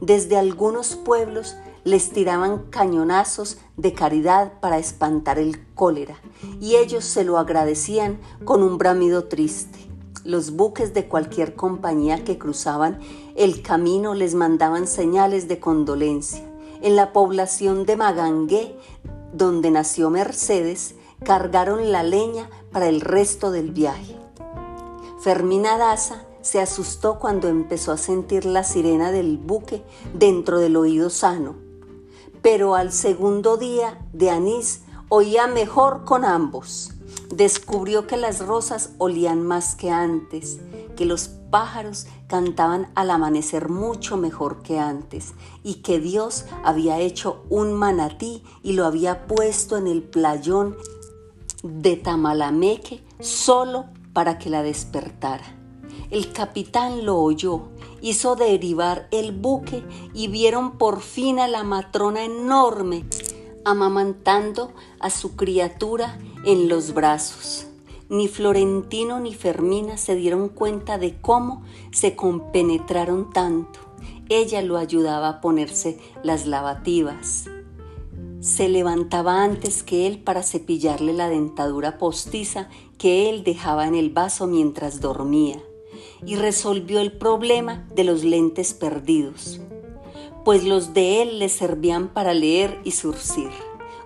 Desde 0.00 0.36
algunos 0.36 0.96
pueblos 0.96 1.56
les 1.84 2.10
tiraban 2.10 2.64
cañonazos 2.70 3.58
de 3.76 3.92
caridad 3.92 4.54
para 4.60 4.78
espantar 4.78 5.38
el 5.38 5.64
cólera, 5.74 6.16
y 6.60 6.74
ellos 6.76 7.04
se 7.04 7.24
lo 7.24 7.38
agradecían 7.38 8.18
con 8.44 8.62
un 8.62 8.76
bramido 8.76 9.24
triste. 9.24 9.78
Los 10.24 10.50
buques 10.50 10.92
de 10.92 11.06
cualquier 11.06 11.54
compañía 11.54 12.24
que 12.24 12.38
cruzaban 12.38 12.98
el 13.36 13.62
camino 13.62 14.14
les 14.14 14.34
mandaban 14.34 14.88
señales 14.88 15.46
de 15.46 15.60
condolencia. 15.60 16.44
En 16.82 16.96
la 16.96 17.12
población 17.12 17.86
de 17.86 17.96
Magangué, 17.96 18.76
donde 19.32 19.70
nació 19.70 20.10
Mercedes, 20.10 20.96
cargaron 21.24 21.92
la 21.92 22.02
leña 22.02 22.50
para 22.72 22.88
el 22.88 23.00
resto 23.00 23.52
del 23.52 23.70
viaje. 23.70 24.16
Fermina 25.26 25.76
Daza 25.76 26.22
se 26.40 26.60
asustó 26.60 27.18
cuando 27.18 27.48
empezó 27.48 27.90
a 27.90 27.96
sentir 27.96 28.44
la 28.44 28.62
sirena 28.62 29.10
del 29.10 29.38
buque 29.38 29.82
dentro 30.14 30.60
del 30.60 30.76
oído 30.76 31.10
sano. 31.10 31.56
Pero 32.42 32.76
al 32.76 32.92
segundo 32.92 33.56
día 33.56 34.06
de 34.12 34.30
anís 34.30 34.82
oía 35.08 35.48
mejor 35.48 36.04
con 36.04 36.24
ambos. 36.24 36.92
Descubrió 37.34 38.06
que 38.06 38.16
las 38.16 38.38
rosas 38.38 38.90
olían 38.98 39.42
más 39.44 39.74
que 39.74 39.90
antes, 39.90 40.60
que 40.94 41.06
los 41.06 41.26
pájaros 41.26 42.06
cantaban 42.28 42.88
al 42.94 43.10
amanecer 43.10 43.68
mucho 43.68 44.16
mejor 44.16 44.62
que 44.62 44.78
antes 44.78 45.32
y 45.64 45.82
que 45.82 45.98
Dios 45.98 46.44
había 46.62 47.00
hecho 47.00 47.42
un 47.50 47.72
manatí 47.72 48.44
y 48.62 48.74
lo 48.74 48.86
había 48.86 49.26
puesto 49.26 49.76
en 49.76 49.88
el 49.88 50.04
playón 50.04 50.76
de 51.64 51.96
Tamalameque 51.96 53.02
solo 53.18 53.86
para 54.16 54.38
que 54.38 54.48
la 54.48 54.62
despertara. 54.62 55.44
El 56.10 56.32
capitán 56.32 57.04
lo 57.04 57.18
oyó, 57.18 57.64
hizo 58.00 58.34
derivar 58.34 59.08
el 59.10 59.32
buque 59.32 59.82
y 60.14 60.28
vieron 60.28 60.78
por 60.78 61.02
fin 61.02 61.38
a 61.38 61.46
la 61.48 61.64
matrona 61.64 62.24
enorme 62.24 63.04
amamantando 63.66 64.72
a 65.00 65.10
su 65.10 65.36
criatura 65.36 66.18
en 66.46 66.66
los 66.66 66.94
brazos. 66.94 67.66
Ni 68.08 68.26
Florentino 68.26 69.20
ni 69.20 69.34
Fermina 69.34 69.98
se 69.98 70.14
dieron 70.14 70.48
cuenta 70.48 70.96
de 70.96 71.20
cómo 71.20 71.62
se 71.92 72.16
compenetraron 72.16 73.30
tanto. 73.34 73.80
Ella 74.30 74.62
lo 74.62 74.78
ayudaba 74.78 75.28
a 75.28 75.40
ponerse 75.42 75.98
las 76.22 76.46
lavativas, 76.46 77.50
se 78.40 78.68
levantaba 78.68 79.42
antes 79.42 79.82
que 79.82 80.06
él 80.06 80.18
para 80.22 80.42
cepillarle 80.42 81.12
la 81.12 81.28
dentadura 81.28 81.98
postiza 81.98 82.68
que 82.98 83.30
él 83.30 83.44
dejaba 83.44 83.86
en 83.86 83.94
el 83.94 84.10
vaso 84.10 84.46
mientras 84.46 85.00
dormía 85.00 85.60
y 86.24 86.36
resolvió 86.36 87.00
el 87.00 87.12
problema 87.12 87.86
de 87.94 88.04
los 88.04 88.24
lentes 88.24 88.74
perdidos, 88.74 89.60
pues 90.44 90.64
los 90.64 90.94
de 90.94 91.22
él 91.22 91.38
le 91.38 91.48
servían 91.48 92.08
para 92.08 92.34
leer 92.34 92.78
y 92.84 92.92
surcir. 92.92 93.50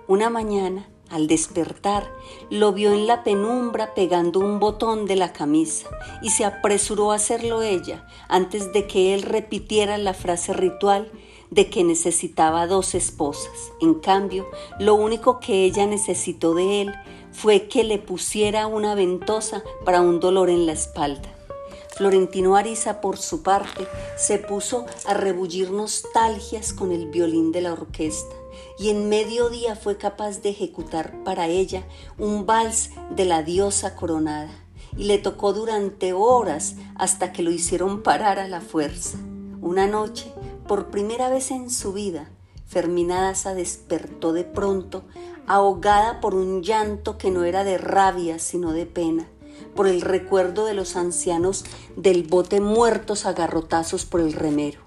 Una 0.07 0.29
mañana, 0.29 0.89
al 1.09 1.27
despertar, 1.27 2.09
lo 2.49 2.73
vio 2.73 2.93
en 2.93 3.05
la 3.07 3.23
penumbra 3.23 3.93
pegando 3.93 4.39
un 4.39 4.59
botón 4.59 5.05
de 5.05 5.17
la 5.17 5.33
camisa 5.33 5.89
y 6.21 6.29
se 6.29 6.45
apresuró 6.45 7.11
a 7.11 7.15
hacerlo 7.15 7.61
ella 7.61 8.07
antes 8.29 8.71
de 8.73 8.87
que 8.87 9.13
él 9.13 9.23
repitiera 9.23 9.97
la 9.97 10.13
frase 10.13 10.53
ritual 10.53 11.11
de 11.51 11.69
que 11.69 11.83
necesitaba 11.83 12.65
dos 12.65 12.95
esposas. 12.95 13.71
En 13.79 13.95
cambio, 13.95 14.49
lo 14.79 14.95
único 14.95 15.39
que 15.39 15.65
ella 15.65 15.85
necesitó 15.85 16.55
de 16.55 16.81
él 16.81 16.95
fue 17.31 17.67
que 17.67 17.83
le 17.83 17.99
pusiera 17.99 18.67
una 18.67 18.95
ventosa 18.95 19.63
para 19.85 20.01
un 20.01 20.19
dolor 20.19 20.49
en 20.49 20.65
la 20.65 20.71
espalda. 20.71 21.29
Florentino 21.95 22.55
Ariza, 22.55 23.01
por 23.01 23.17
su 23.17 23.43
parte, 23.43 23.85
se 24.17 24.39
puso 24.39 24.85
a 25.05 25.13
rebullir 25.13 25.71
nostalgias 25.71 26.73
con 26.73 26.91
el 26.91 27.07
violín 27.07 27.51
de 27.51 27.61
la 27.61 27.73
orquesta 27.73 28.35
y 28.79 28.89
en 28.89 29.09
mediodía 29.09 29.75
fue 29.75 29.97
capaz 29.97 30.41
de 30.41 30.49
ejecutar 30.49 31.23
para 31.23 31.47
ella 31.47 31.83
un 32.17 32.45
vals 32.45 32.91
de 33.15 33.25
la 33.25 33.43
diosa 33.43 33.95
coronada 33.95 34.51
y 34.97 35.03
le 35.03 35.17
tocó 35.17 35.53
durante 35.53 36.13
horas 36.13 36.75
hasta 36.95 37.33
que 37.33 37.43
lo 37.43 37.51
hicieron 37.51 38.03
parar 38.03 38.39
a 38.39 38.47
la 38.47 38.61
fuerza. 38.61 39.17
Una 39.61 39.85
noche 39.85 40.33
por 40.71 40.85
primera 40.85 41.27
vez 41.27 41.51
en 41.51 41.69
su 41.69 41.91
vida, 41.91 42.29
Fermina 42.65 43.23
Daza 43.23 43.53
despertó 43.53 44.31
de 44.31 44.45
pronto, 44.45 45.03
ahogada 45.45 46.21
por 46.21 46.33
un 46.33 46.63
llanto 46.63 47.17
que 47.17 47.29
no 47.29 47.43
era 47.43 47.65
de 47.65 47.77
rabia, 47.77 48.39
sino 48.39 48.71
de 48.71 48.85
pena, 48.85 49.27
por 49.75 49.85
el 49.89 49.99
recuerdo 49.99 50.63
de 50.63 50.73
los 50.73 50.95
ancianos 50.95 51.65
del 51.97 52.23
bote 52.23 52.61
muertos 52.61 53.25
a 53.25 53.33
garrotazos 53.33 54.05
por 54.05 54.21
el 54.21 54.31
remero. 54.31 54.79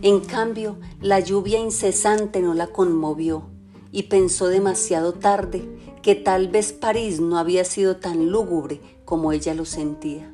En 0.00 0.20
cambio, 0.20 0.76
la 1.00 1.18
lluvia 1.18 1.58
incesante 1.58 2.40
no 2.40 2.54
la 2.54 2.68
conmovió 2.68 3.48
y 3.90 4.04
pensó 4.04 4.46
demasiado 4.46 5.12
tarde 5.12 5.68
que 6.02 6.14
tal 6.14 6.46
vez 6.46 6.72
París 6.72 7.18
no 7.18 7.36
había 7.36 7.64
sido 7.64 7.96
tan 7.96 8.30
lúgubre 8.30 8.80
como 9.04 9.32
ella 9.32 9.54
lo 9.54 9.64
sentía, 9.64 10.32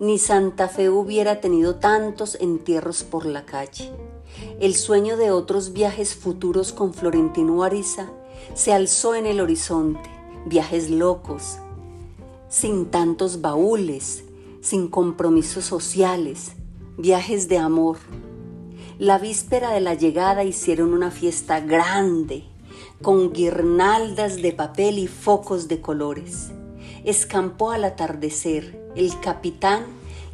ni 0.00 0.18
Santa 0.18 0.68
Fe 0.68 0.90
hubiera 0.90 1.40
tenido 1.40 1.76
tantos 1.76 2.36
entierros 2.42 3.04
por 3.04 3.24
la 3.24 3.46
calle. 3.46 3.90
El 4.60 4.74
sueño 4.74 5.16
de 5.16 5.30
otros 5.30 5.72
viajes 5.72 6.14
futuros 6.14 6.72
con 6.72 6.94
Florentino 6.94 7.62
Ariza 7.62 8.10
se 8.54 8.72
alzó 8.72 9.14
en 9.14 9.26
el 9.26 9.40
horizonte, 9.40 10.08
viajes 10.46 10.90
locos, 10.90 11.58
sin 12.48 12.86
tantos 12.86 13.40
baúles, 13.40 14.24
sin 14.60 14.88
compromisos 14.88 15.64
sociales, 15.64 16.52
viajes 16.96 17.48
de 17.48 17.58
amor. 17.58 17.98
La 18.98 19.18
víspera 19.18 19.72
de 19.72 19.80
la 19.80 19.94
llegada 19.94 20.44
hicieron 20.44 20.92
una 20.94 21.10
fiesta 21.10 21.60
grande. 21.60 22.44
con 23.02 23.32
guirnaldas 23.32 24.40
de 24.40 24.52
papel 24.52 24.98
y 24.98 25.06
focos 25.06 25.68
de 25.68 25.80
colores. 25.80 26.50
Escampó 27.04 27.70
al 27.70 27.84
atardecer. 27.84 28.90
El 28.96 29.18
capitán 29.20 29.84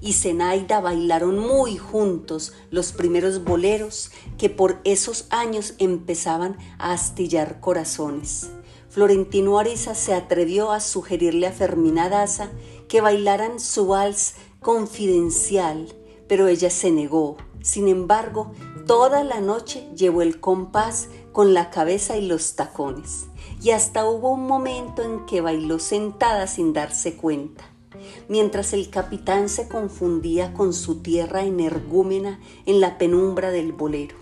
y 0.01 0.15
Zenaida 0.15 0.81
bailaron 0.81 1.39
muy 1.39 1.77
juntos 1.77 2.53
los 2.71 2.93
primeros 2.93 3.45
boleros 3.45 4.11
que 4.39 4.49
por 4.49 4.81
esos 4.85 5.27
años 5.31 5.75
empezaban 5.79 6.57
a 6.79 6.93
astillar 6.93 7.61
corazones. 7.61 8.51
Florentino 8.89 9.59
Ariza 9.59 9.95
se 9.95 10.15
atrevió 10.15 10.73
a 10.73 10.81
sugerirle 10.81 11.47
a 11.47 11.53
Fermina 11.53 12.09
Daza 12.09 12.51
que 12.89 13.01
bailaran 13.01 13.61
su 13.61 13.87
vals 13.87 14.35
confidencial, 14.59 15.95
pero 16.27 16.49
ella 16.49 16.71
se 16.71 16.91
negó. 16.91 17.37
Sin 17.63 17.89
embargo, 17.89 18.53
toda 18.87 19.23
la 19.23 19.41
noche 19.41 19.87
llevó 19.95 20.23
el 20.23 20.41
compás 20.41 21.09
con 21.33 21.55
la 21.55 21.71
cabeza 21.71 22.17
y 22.17 22.27
los 22.27 22.57
tacones, 22.57 23.27
y 23.63 23.71
hasta 23.71 24.09
hubo 24.09 24.33
un 24.33 24.47
momento 24.47 25.03
en 25.03 25.27
que 25.27 25.41
bailó 25.41 25.79
sentada 25.79 26.47
sin 26.47 26.73
darse 26.73 27.17
cuenta 27.17 27.70
mientras 28.29 28.73
el 28.73 28.91
capitán 28.91 29.49
se 29.49 29.69
confundía 29.69 30.53
con 30.53 30.73
su 30.73 31.03
tierra 31.03 31.45
energúmena 31.45 32.41
en 32.67 32.81
la 32.81 32.99
penumbra 32.99 33.51
del 33.51 33.73
bolero. 33.73 34.17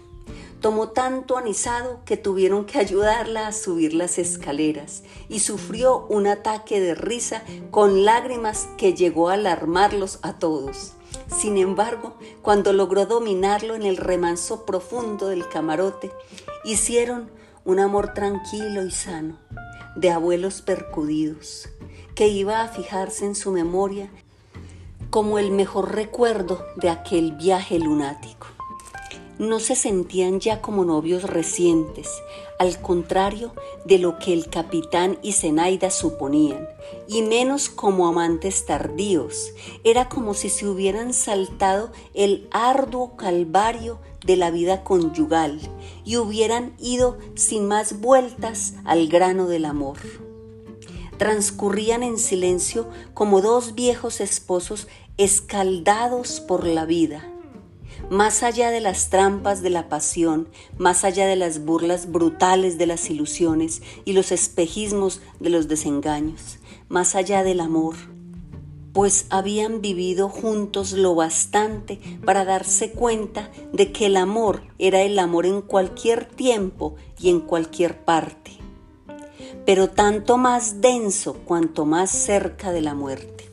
Tomó 0.61 0.88
tanto 0.88 1.37
anisado 1.37 2.01
que 2.05 2.17
tuvieron 2.17 2.64
que 2.64 2.79
ayudarla 2.79 3.47
a 3.47 3.53
subir 3.53 3.95
las 3.95 4.19
escaleras 4.19 5.05
y 5.29 5.38
sufrió 5.38 6.07
un 6.09 6.27
ataque 6.27 6.81
de 6.81 6.97
risa 6.97 7.45
con 7.71 8.05
lágrimas 8.05 8.69
que 8.77 8.93
llegó 8.93 9.29
a 9.29 9.35
alarmarlos 9.35 10.19
a 10.23 10.38
todos. 10.38 10.95
Sin 11.35 11.59
embargo, 11.59 12.17
cuando 12.43 12.73
logró 12.73 13.07
dominarlo 13.07 13.75
en 13.75 13.83
el 13.83 13.97
remanso 13.97 14.64
profundo 14.64 15.29
del 15.29 15.49
camarote, 15.49 16.11
hicieron 16.64 17.31
un 17.64 17.79
amor 17.79 18.14
tranquilo 18.14 18.85
y 18.85 18.91
sano, 18.91 19.38
de 19.95 20.11
abuelos 20.11 20.62
percudidos, 20.62 21.69
que 22.18 22.26
iba 22.26 22.62
a 22.62 22.66
fijarse 22.66 23.26
en 23.26 23.37
su 23.37 23.52
memoria 23.52 24.11
como 25.09 25.38
el 25.38 25.52
mejor 25.52 25.94
recuerdo 25.94 26.66
de 26.74 26.90
aquel 26.90 27.37
viaje 27.37 27.78
lunático. 27.78 28.48
No 29.38 29.61
se 29.61 29.76
sentían 29.76 30.40
ya 30.40 30.61
como 30.61 30.85
novios 30.85 31.22
recientes, 31.22 32.09
al 32.59 32.81
contrario 32.81 33.52
de 33.85 34.00
lo 34.00 34.18
que 34.18 34.33
el 34.33 34.50
capitán 34.50 35.16
y 35.22 35.31
Zenaida 35.31 35.90
suponían, 35.90 36.66
y 37.07 37.22
menos 37.22 37.68
como 37.68 38.09
amantes 38.09 38.66
tardíos. 38.66 39.52
Era 39.85 40.09
como 40.09 40.35
si 40.35 40.48
se 40.48 40.66
hubieran 40.66 41.14
saltado 41.14 41.92
el 42.14 42.48
arduo 42.50 43.14
calvario 43.14 44.00
de 44.26 44.37
la 44.37 44.50
vida 44.50 44.83
conyugal 44.83 45.61
y 46.04 46.16
hubieran 46.16 46.74
ido 46.81 47.16
sin 47.37 47.68
más 47.68 48.00
vueltas 48.00 48.74
al 48.85 49.07
grano 49.07 49.46
del 49.46 49.66
amor 49.66 49.98
transcurrían 51.18 52.02
en 52.02 52.18
silencio 52.18 52.88
como 53.12 53.42
dos 53.42 53.74
viejos 53.74 54.20
esposos 54.20 54.88
escaldados 55.18 56.40
por 56.40 56.66
la 56.66 56.87
vida. 56.87 57.28
Más 58.11 58.42
allá 58.42 58.70
de 58.70 58.81
las 58.81 59.11
trampas 59.11 59.61
de 59.61 59.70
la 59.70 59.88
pasión, 59.88 60.48
más 60.78 61.04
allá 61.04 61.26
de 61.26 61.37
las 61.37 61.64
burlas 61.64 62.11
brutales 62.11 62.78
de 62.78 62.87
las 62.87 63.11
ilusiones 63.11 63.83
y 64.04 64.12
los 64.12 64.33
espejismos 64.33 65.20
de 65.40 65.50
los 65.50 65.68
desengaños, 65.68 66.59
más 66.88 67.14
allá 67.14 67.42
del 67.42 67.61
amor, 67.61 67.96
pues 68.92 69.26
habían 69.28 69.83
vivido 69.83 70.28
juntos 70.28 70.92
lo 70.92 71.14
bastante 71.14 72.00
para 72.24 72.44
darse 72.44 72.92
cuenta 72.92 73.50
de 73.72 73.92
que 73.92 74.07
el 74.07 74.16
amor 74.16 74.62
era 74.78 75.02
el 75.02 75.18
amor 75.18 75.44
en 75.44 75.61
cualquier 75.61 76.24
tiempo 76.24 76.94
y 77.18 77.28
en 77.28 77.40
cualquier 77.40 78.04
parte 78.04 78.59
pero 79.64 79.88
tanto 79.88 80.37
más 80.37 80.80
denso 80.80 81.34
cuanto 81.44 81.84
más 81.84 82.11
cerca 82.11 82.72
de 82.72 82.82
la 82.82 82.94
muerte. 82.94 83.48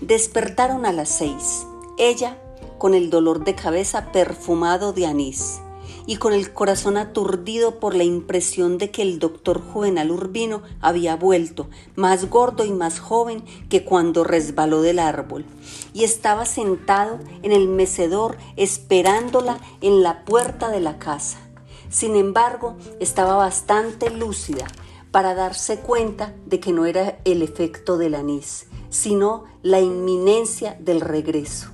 Despertaron 0.00 0.86
a 0.86 0.92
las 0.92 1.08
seis, 1.08 1.66
ella 1.98 2.38
con 2.78 2.94
el 2.94 3.10
dolor 3.10 3.44
de 3.44 3.54
cabeza 3.54 4.12
perfumado 4.12 4.92
de 4.92 5.06
anís 5.06 5.60
y 6.06 6.16
con 6.16 6.32
el 6.32 6.52
corazón 6.52 6.96
aturdido 6.96 7.80
por 7.80 7.94
la 7.94 8.04
impresión 8.04 8.78
de 8.78 8.90
que 8.90 9.02
el 9.02 9.18
doctor 9.18 9.60
Juvenal 9.60 10.10
Urbino 10.10 10.62
había 10.80 11.16
vuelto, 11.16 11.68
más 11.96 12.30
gordo 12.30 12.64
y 12.64 12.72
más 12.72 13.00
joven 13.00 13.44
que 13.68 13.84
cuando 13.84 14.22
resbaló 14.22 14.82
del 14.82 15.00
árbol, 15.00 15.44
y 15.92 16.04
estaba 16.04 16.46
sentado 16.46 17.18
en 17.42 17.52
el 17.52 17.66
mecedor 17.68 18.38
esperándola 18.56 19.58
en 19.80 20.02
la 20.02 20.24
puerta 20.24 20.70
de 20.70 20.80
la 20.80 20.98
casa. 20.98 21.38
Sin 21.88 22.14
embargo, 22.14 22.76
estaba 23.00 23.36
bastante 23.36 24.10
lúcida, 24.10 24.66
para 25.16 25.34
darse 25.34 25.78
cuenta 25.78 26.34
de 26.44 26.60
que 26.60 26.74
no 26.74 26.84
era 26.84 27.20
el 27.24 27.40
efecto 27.40 27.96
del 27.96 28.14
anís, 28.14 28.66
sino 28.90 29.44
la 29.62 29.80
inminencia 29.80 30.76
del 30.78 31.00
regreso. 31.00 31.70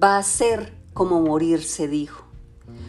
Va 0.00 0.16
a 0.16 0.22
ser 0.22 0.72
como 0.94 1.20
morir, 1.20 1.64
se 1.64 1.88
dijo. 1.88 2.26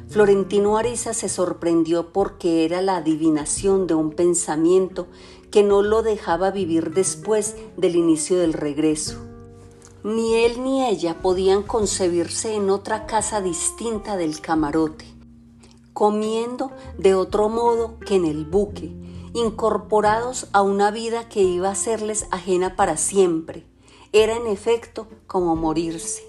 Florentino 0.07 0.77
Ariza 0.77 1.15
se 1.15 1.29
sorprendió 1.29 2.13
porque 2.13 2.63
era 2.63 2.83
la 2.83 2.97
adivinación 2.97 3.87
de 3.87 3.95
un 3.95 4.11
pensamiento 4.11 5.07
que 5.49 5.63
no 5.63 5.81
lo 5.81 6.03
dejaba 6.03 6.51
vivir 6.51 6.93
después 6.93 7.55
del 7.77 7.95
inicio 7.95 8.37
del 8.37 8.53
regreso. 8.53 9.17
Ni 10.03 10.35
él 10.35 10.61
ni 10.61 10.85
ella 10.85 11.23
podían 11.23 11.63
concebirse 11.63 12.53
en 12.53 12.69
otra 12.69 13.07
casa 13.07 13.41
distinta 13.41 14.15
del 14.15 14.41
camarote 14.41 15.11
comiendo 15.93 16.71
de 16.97 17.15
otro 17.15 17.49
modo 17.49 17.99
que 17.99 18.15
en 18.15 18.25
el 18.25 18.45
buque, 18.45 18.93
incorporados 19.33 20.47
a 20.53 20.61
una 20.61 20.91
vida 20.91 21.29
que 21.29 21.41
iba 21.41 21.69
a 21.69 21.75
serles 21.75 22.27
ajena 22.31 22.75
para 22.75 22.97
siempre. 22.97 23.65
Era 24.11 24.35
en 24.35 24.47
efecto 24.47 25.07
como 25.27 25.55
morirse. 25.55 26.23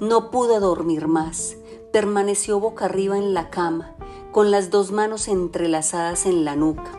No 0.00 0.30
pudo 0.30 0.60
dormir 0.60 1.06
más. 1.06 1.56
Permaneció 1.92 2.60
boca 2.60 2.86
arriba 2.86 3.18
en 3.18 3.34
la 3.34 3.50
cama, 3.50 3.94
con 4.32 4.50
las 4.50 4.70
dos 4.70 4.90
manos 4.90 5.28
entrelazadas 5.28 6.26
en 6.26 6.44
la 6.44 6.56
nuca. 6.56 6.90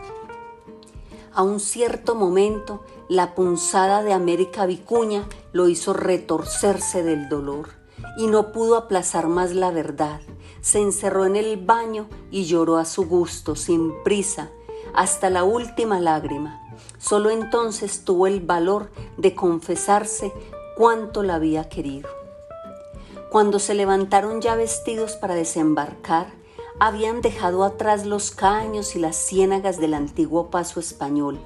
A 1.34 1.44
un 1.44 1.60
cierto 1.60 2.16
momento, 2.16 2.82
la 3.10 3.36
punzada 3.36 4.04
de 4.04 4.14
América 4.14 4.66
Vicuña 4.66 5.28
lo 5.52 5.68
hizo 5.68 5.92
retorcerse 5.92 7.04
del 7.04 7.28
dolor 7.28 7.70
y 8.18 8.28
no 8.28 8.54
pudo 8.54 8.78
aplazar 8.78 9.28
más 9.28 9.54
la 9.54 9.70
verdad 9.70 10.22
se 10.66 10.80
encerró 10.82 11.26
en 11.28 11.36
el 11.36 11.58
baño 11.58 12.08
y 12.32 12.46
lloró 12.46 12.78
a 12.78 12.86
su 12.86 13.08
gusto, 13.08 13.56
sin 13.56 13.94
prisa, 14.04 14.50
hasta 14.96 15.30
la 15.30 15.44
última 15.44 16.00
lágrima. 16.00 16.60
Solo 16.98 17.30
entonces 17.30 18.04
tuvo 18.04 18.26
el 18.26 18.40
valor 18.40 18.90
de 19.16 19.36
confesarse 19.36 20.34
cuánto 20.76 21.22
la 21.22 21.36
había 21.36 21.70
querido. 21.70 22.10
Cuando 23.30 23.60
se 23.60 23.76
levantaron 23.76 24.42
ya 24.42 24.56
vestidos 24.56 25.16
para 25.18 25.36
desembarcar, 25.36 26.34
habían 26.80 27.22
dejado 27.22 27.64
atrás 27.64 28.08
los 28.08 28.32
caños 28.32 28.96
y 28.96 29.00
las 29.00 29.18
ciénagas 29.18 29.78
del 29.78 29.94
antiguo 29.94 30.50
paso 30.50 30.80
español 30.80 31.40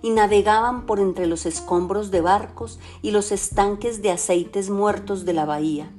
y 0.00 0.10
navegaban 0.10 0.86
por 0.86 1.00
entre 1.00 1.26
los 1.26 1.44
escombros 1.44 2.12
de 2.12 2.20
barcos 2.20 2.78
y 3.02 3.10
los 3.10 3.32
estanques 3.32 4.00
de 4.00 4.12
aceites 4.12 4.70
muertos 4.70 5.24
de 5.24 5.32
la 5.32 5.44
bahía 5.44 5.90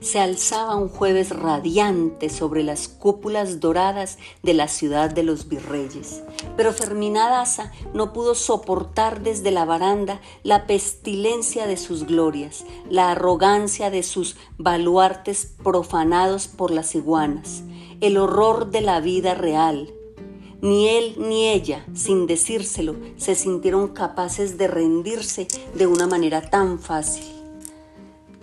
se 0.00 0.18
alzaba 0.18 0.76
un 0.76 0.88
jueves 0.88 1.30
radiante 1.30 2.28
sobre 2.28 2.62
las 2.62 2.88
cúpulas 2.88 3.60
doradas 3.60 4.18
de 4.42 4.54
la 4.54 4.68
ciudad 4.68 5.10
de 5.10 5.22
los 5.22 5.48
virreyes. 5.48 6.22
Pero 6.56 6.72
Fermina 6.72 7.28
Daza 7.28 7.72
no 7.94 8.12
pudo 8.12 8.34
soportar 8.34 9.22
desde 9.22 9.50
la 9.50 9.64
baranda 9.64 10.20
la 10.42 10.66
pestilencia 10.66 11.66
de 11.66 11.76
sus 11.76 12.06
glorias, 12.06 12.64
la 12.88 13.10
arrogancia 13.10 13.90
de 13.90 14.02
sus 14.02 14.36
baluartes 14.58 15.54
profanados 15.62 16.48
por 16.48 16.70
las 16.70 16.94
iguanas, 16.94 17.62
el 18.00 18.16
horror 18.16 18.70
de 18.70 18.80
la 18.80 19.00
vida 19.00 19.34
real. 19.34 19.92
Ni 20.62 20.88
él 20.88 21.14
ni 21.18 21.48
ella, 21.48 21.86
sin 21.94 22.26
decírselo, 22.26 22.94
se 23.16 23.34
sintieron 23.34 23.88
capaces 23.88 24.58
de 24.58 24.68
rendirse 24.68 25.48
de 25.74 25.86
una 25.86 26.06
manera 26.06 26.50
tan 26.50 26.78
fácil 26.78 27.29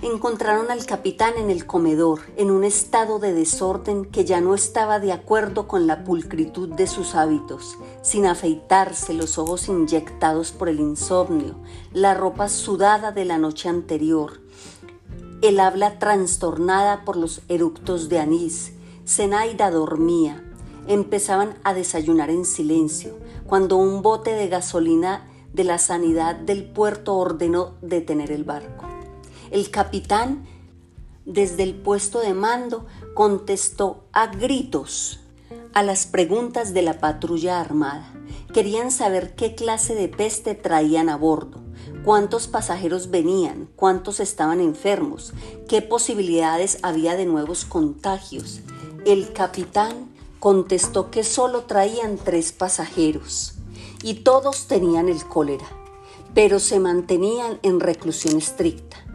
encontraron 0.01 0.69
al 0.69 0.85
capitán 0.85 1.33
en 1.37 1.49
el 1.49 1.65
comedor, 1.65 2.19
en 2.35 2.51
un 2.51 2.63
estado 2.63 3.19
de 3.19 3.33
desorden 3.33 4.05
que 4.05 4.25
ya 4.25 4.41
no 4.41 4.53
estaba 4.53 4.99
de 4.99 5.11
acuerdo 5.11 5.67
con 5.67 5.87
la 5.87 6.03
pulcritud 6.03 6.69
de 6.69 6.87
sus 6.87 7.15
hábitos, 7.15 7.77
sin 8.01 8.25
afeitarse, 8.25 9.13
los 9.13 9.37
ojos 9.37 9.67
inyectados 9.67 10.51
por 10.51 10.69
el 10.69 10.79
insomnio, 10.79 11.55
la 11.93 12.13
ropa 12.13 12.47
sudada 12.47 13.11
de 13.11 13.25
la 13.25 13.37
noche 13.37 13.69
anterior, 13.69 14.39
el 15.41 15.59
habla 15.59 15.99
trastornada 15.99 17.05
por 17.05 17.15
los 17.15 17.41
eructos 17.47 18.09
de 18.09 18.19
anís. 18.19 18.73
Zenaida 19.05 19.69
dormía. 19.69 20.43
Empezaban 20.87 21.55
a 21.63 21.73
desayunar 21.73 22.29
en 22.29 22.43
silencio, 22.43 23.17
cuando 23.45 23.77
un 23.77 24.01
bote 24.01 24.31
de 24.31 24.47
gasolina 24.47 25.27
de 25.53 25.63
la 25.63 25.77
sanidad 25.77 26.35
del 26.35 26.65
puerto 26.65 27.15
ordenó 27.15 27.73
detener 27.81 28.31
el 28.31 28.45
barco. 28.45 28.86
El 29.51 29.69
capitán, 29.71 30.45
desde 31.25 31.63
el 31.63 31.75
puesto 31.75 32.19
de 32.19 32.33
mando, 32.33 32.85
contestó 33.13 34.05
a 34.13 34.27
gritos 34.27 35.19
a 35.73 35.83
las 35.83 36.07
preguntas 36.07 36.73
de 36.73 36.81
la 36.81 36.99
patrulla 36.99 37.59
armada. 37.59 38.11
Querían 38.53 38.91
saber 38.91 39.35
qué 39.35 39.55
clase 39.55 39.93
de 39.95 40.07
peste 40.07 40.55
traían 40.55 41.09
a 41.09 41.17
bordo, 41.17 41.61
cuántos 42.03 42.47
pasajeros 42.47 43.09
venían, 43.11 43.69
cuántos 43.75 44.19
estaban 44.19 44.59
enfermos, 44.59 45.33
qué 45.67 45.81
posibilidades 45.81 46.79
había 46.81 47.15
de 47.15 47.25
nuevos 47.25 47.65
contagios. 47.65 48.61
El 49.05 49.33
capitán 49.33 50.09
contestó 50.39 51.11
que 51.11 51.23
solo 51.23 51.63
traían 51.63 52.17
tres 52.17 52.51
pasajeros 52.51 53.53
y 54.03 54.15
todos 54.15 54.67
tenían 54.67 55.09
el 55.09 55.25
cólera, 55.25 55.67
pero 56.33 56.59
se 56.59 56.79
mantenían 56.79 57.59
en 57.63 57.79
reclusión 57.79 58.37
estricta. 58.37 59.06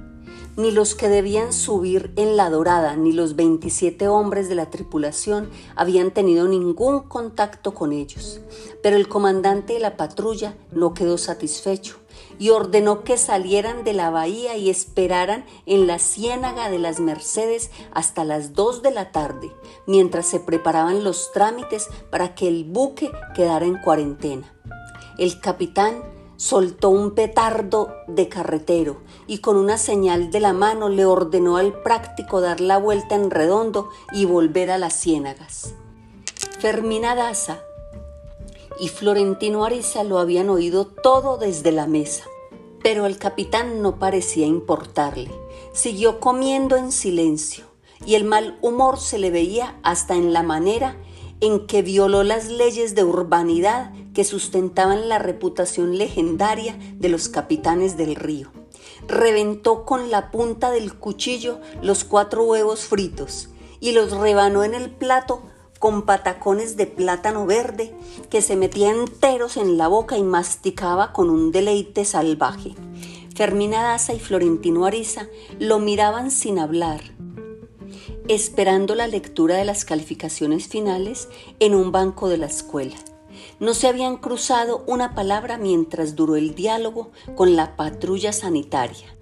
Ni 0.55 0.71
los 0.71 0.95
que 0.95 1.09
debían 1.09 1.55
subir 1.55 2.13
en 2.17 2.37
la 2.37 2.51
dorada, 2.51 2.95
ni 2.95 3.13
los 3.13 3.37
27 3.37 4.07
hombres 4.09 4.51
de 4.51 4.55
la 4.55 4.69
tripulación 4.69 5.49
habían 5.77 6.11
tenido 6.11 6.47
ningún 6.47 7.01
contacto 7.01 7.73
con 7.73 7.93
ellos. 7.93 8.41
Pero 8.83 8.97
el 8.97 9.09
comandante 9.09 9.73
de 9.73 9.79
la 9.79 9.97
patrulla 9.97 10.55
no 10.71 10.93
quedó 10.93 11.17
satisfecho 11.17 11.97
y 12.39 12.51
ordenó 12.51 13.03
que 13.03 13.17
salieran 13.17 13.85
de 13.85 13.95
la 13.95 14.11
bahía 14.11 14.57
y 14.57 14.69
esperaran 14.69 15.47
en 15.65 15.87
la 15.87 15.99
ciénaga 15.99 16.69
de 16.69 16.79
las 16.79 17.01
Mercedes 17.01 17.71
hasta 17.93 18.25
las 18.25 18.53
2 18.53 18.83
de 18.83 18.91
la 18.91 19.11
tarde, 19.11 19.53
mientras 19.87 20.27
se 20.27 20.41
preparaban 20.41 21.03
los 21.03 21.33
trámites 21.33 21.89
para 22.11 22.35
que 22.35 22.49
el 22.49 22.65
buque 22.65 23.11
quedara 23.35 23.65
en 23.65 23.79
cuarentena. 23.79 24.53
El 25.19 25.41
capitán 25.41 26.03
soltó 26.37 26.89
un 26.89 27.13
petardo 27.13 27.95
de 28.09 28.29
carretero 28.29 28.99
y 29.27 29.39
con 29.39 29.57
una 29.57 29.79
señal 29.79 30.31
de 30.31 30.41
la 30.41 30.53
mano 30.53 30.89
le 30.89 31.05
ordenó 31.05 31.57
al 31.57 31.73
práctico 31.83 32.41
dar 32.41 32.61
la 32.61 32.79
vuelta 32.79 33.15
en 33.15 33.31
redondo 33.31 33.89
y 34.13 34.25
volver 34.25 34.71
a 34.71 34.79
las 34.79 34.95
ciénagas. 34.95 35.75
Fermina 36.59 37.15
Daza 37.15 37.61
y 38.79 38.89
Florentino 38.89 39.65
Ariza 39.65 40.05
lo 40.05 40.19
habían 40.19 40.51
oído 40.51 40.87
todo 40.87 41.37
desde 41.37 41.73
la 41.73 41.87
mesa, 41.87 42.25
pero 42.83 43.05
al 43.05 43.19
capitán 43.19 43.83
no 43.83 43.99
parecía 43.99 44.47
importarle. 44.47 45.31
Siguió 45.73 46.21
comiendo 46.21 46.77
en 46.77 46.93
silencio 46.93 47.65
y 48.05 48.15
el 48.15 48.25
mal 48.25 48.59
humor 48.63 48.99
se 48.99 49.19
le 49.19 49.31
veía 49.31 49.79
hasta 49.83 50.15
en 50.15 50.33
la 50.33 50.43
manera 50.43 50.97
en 51.43 51.67
que 51.67 51.83
violó 51.83 52.23
las 52.23 52.49
leyes 52.49 52.95
de 52.95 53.03
urbanidad 53.03 53.93
que 54.15 54.23
sustentaban 54.23 55.09
la 55.09 55.19
reputación 55.19 55.99
legendaria 55.99 56.79
de 56.95 57.09
los 57.09 57.29
capitanes 57.29 57.97
del 57.97 58.15
río. 58.15 58.53
Reventó 59.09 59.85
con 59.85 60.13
la 60.13 60.31
punta 60.31 60.71
del 60.71 60.95
cuchillo 60.95 61.59
los 61.83 62.05
cuatro 62.05 62.45
huevos 62.45 62.85
fritos 62.85 63.49
y 63.81 63.91
los 63.91 64.13
rebanó 64.13 64.63
en 64.63 64.75
el 64.75 64.89
plato 64.89 65.43
con 65.81 66.03
patacones 66.03 66.77
de 66.77 66.87
plátano 66.87 67.45
verde 67.45 67.93
que 68.31 68.41
se 68.41 68.55
metía 68.55 68.93
enteros 68.93 69.57
en 69.57 69.77
la 69.77 69.89
boca 69.89 70.17
y 70.17 70.23
masticaba 70.23 71.13
con 71.13 71.29
un 71.29 71.51
deleite 71.51 72.05
salvaje. 72.05 72.77
Fermina 73.35 73.83
Daza 73.83 74.15
y 74.15 74.21
Florentino 74.21 74.85
Ariza 74.87 75.27
lo 75.59 75.81
miraban 75.81 76.31
sin 76.31 76.61
hablar, 76.61 77.01
esperando 78.29 78.95
la 78.95 79.07
lectura 79.07 79.57
de 79.57 79.65
las 79.65 79.85
calificaciones 79.85 80.69
finales 80.69 81.29
en 81.61 81.75
un 81.75 81.93
banco 81.93 82.29
de 82.29 82.39
la 82.39 82.47
escuela. 82.47 82.97
No 83.59 83.75
se 83.75 83.89
habían 83.89 84.17
cruzado 84.17 84.85
una 84.87 85.15
palabra 85.15 85.59
mientras 85.59 86.15
duró 86.15 86.37
el 86.37 86.55
diálogo 86.55 87.11
con 87.35 87.57
la 87.57 87.77
patrulla 87.77 88.33
sanitaria, 88.33 89.17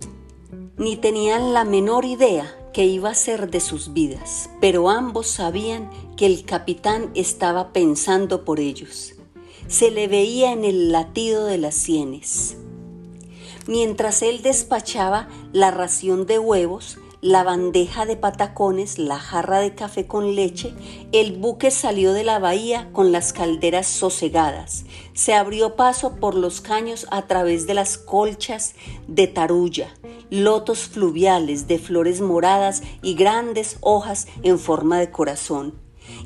ni 0.77 0.97
tenían 0.97 1.53
la 1.53 1.65
menor 1.65 2.05
idea 2.05 2.57
que 2.73 2.87
iba 2.87 3.11
a 3.11 3.15
ser 3.15 3.51
de 3.51 3.61
sus 3.61 3.93
vidas, 3.93 4.51
pero 4.61 4.91
ambos 4.91 5.27
sabían 5.27 5.91
que 6.17 6.27
el 6.27 6.45
capitán 6.45 7.11
estaba 7.15 7.73
pensando 7.73 8.45
por 8.45 8.61
ellos. 8.61 9.15
Se 9.67 9.91
le 9.91 10.09
veía 10.09 10.53
en 10.53 10.65
el 10.65 10.93
latido 10.93 11.47
de 11.47 11.59
las 11.59 11.75
sienes. 11.75 12.57
Mientras 13.67 14.23
él 14.23 14.43
despachaba 14.43 15.29
la 15.53 15.71
ración 15.71 16.27
de 16.27 16.39
huevos, 16.39 16.99
la 17.21 17.43
bandeja 17.43 18.07
de 18.07 18.17
patacones, 18.17 18.99
la 18.99 19.19
jarra 19.19 19.61
de 19.61 19.75
café 19.75 20.07
con 20.07 20.35
leche, 20.35 20.75
el 21.13 21.37
buque 21.37 21.71
salió 21.71 22.15
de 22.15 22.25
la 22.25 22.39
bahía 22.39 22.89
con 22.93 23.13
las 23.13 23.35
calderas 23.35 23.87
sosegadas. 23.87 24.87
Se 25.13 25.35
abrió 25.35 25.77
paso 25.77 26.17
por 26.17 26.35
los 26.35 26.63
caños 26.63 27.07
a 27.11 27.27
través 27.27 27.67
de 27.67 27.75
las 27.75 27.99
colchas 27.99 28.75
de 29.07 29.27
tarulla, 29.27 29.95
lotos 30.31 30.89
fluviales 30.89 31.69
de 31.69 31.79
flores 31.79 32.23
moradas 32.23 32.83
y 33.03 33.15
grandes 33.15 33.77
hojas 33.81 34.27
en 34.43 34.59
forma 34.59 34.99
de 34.99 35.11
corazón, 35.11 35.75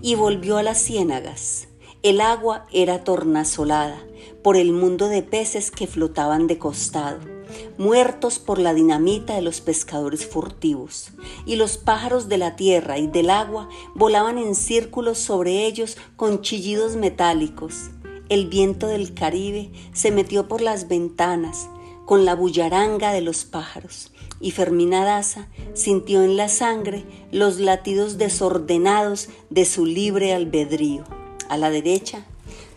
y 0.00 0.14
volvió 0.14 0.59
a 0.59 0.62
las 0.62 0.78
ciénagas. 0.78 1.66
El 2.04 2.20
agua 2.20 2.66
era 2.72 3.02
tornasolada 3.02 3.98
por 4.42 4.57
el 4.57 4.72
mundo 4.72 5.09
de 5.09 5.22
peces 5.22 5.70
que 5.70 5.87
flotaban 5.87 6.46
de 6.46 6.59
costado 6.59 7.33
muertos 7.78 8.38
por 8.38 8.58
la 8.58 8.74
dinamita 8.74 9.34
de 9.34 9.42
los 9.42 9.60
pescadores 9.60 10.26
furtivos, 10.26 11.10
y 11.46 11.56
los 11.56 11.78
pájaros 11.78 12.28
de 12.28 12.38
la 12.38 12.56
tierra 12.56 12.98
y 12.98 13.06
del 13.06 13.30
agua 13.30 13.68
volaban 13.94 14.38
en 14.38 14.54
círculos 14.54 15.18
sobre 15.18 15.66
ellos 15.66 15.96
con 16.16 16.42
chillidos 16.42 16.96
metálicos. 16.96 17.90
El 18.28 18.46
viento 18.46 18.86
del 18.86 19.14
Caribe 19.14 19.70
se 19.92 20.10
metió 20.10 20.48
por 20.48 20.60
las 20.60 20.88
ventanas 20.88 21.68
con 22.04 22.24
la 22.24 22.34
bullaranga 22.34 23.12
de 23.12 23.20
los 23.20 23.44
pájaros, 23.44 24.12
y 24.40 24.50
Fermina 24.50 25.04
Daza 25.04 25.48
sintió 25.74 26.22
en 26.22 26.36
la 26.36 26.48
sangre 26.48 27.04
los 27.32 27.60
latidos 27.60 28.18
desordenados 28.18 29.28
de 29.50 29.64
su 29.64 29.86
libre 29.86 30.34
albedrío. 30.34 31.04
A 31.48 31.56
la 31.56 31.70
derecha, 31.70 32.26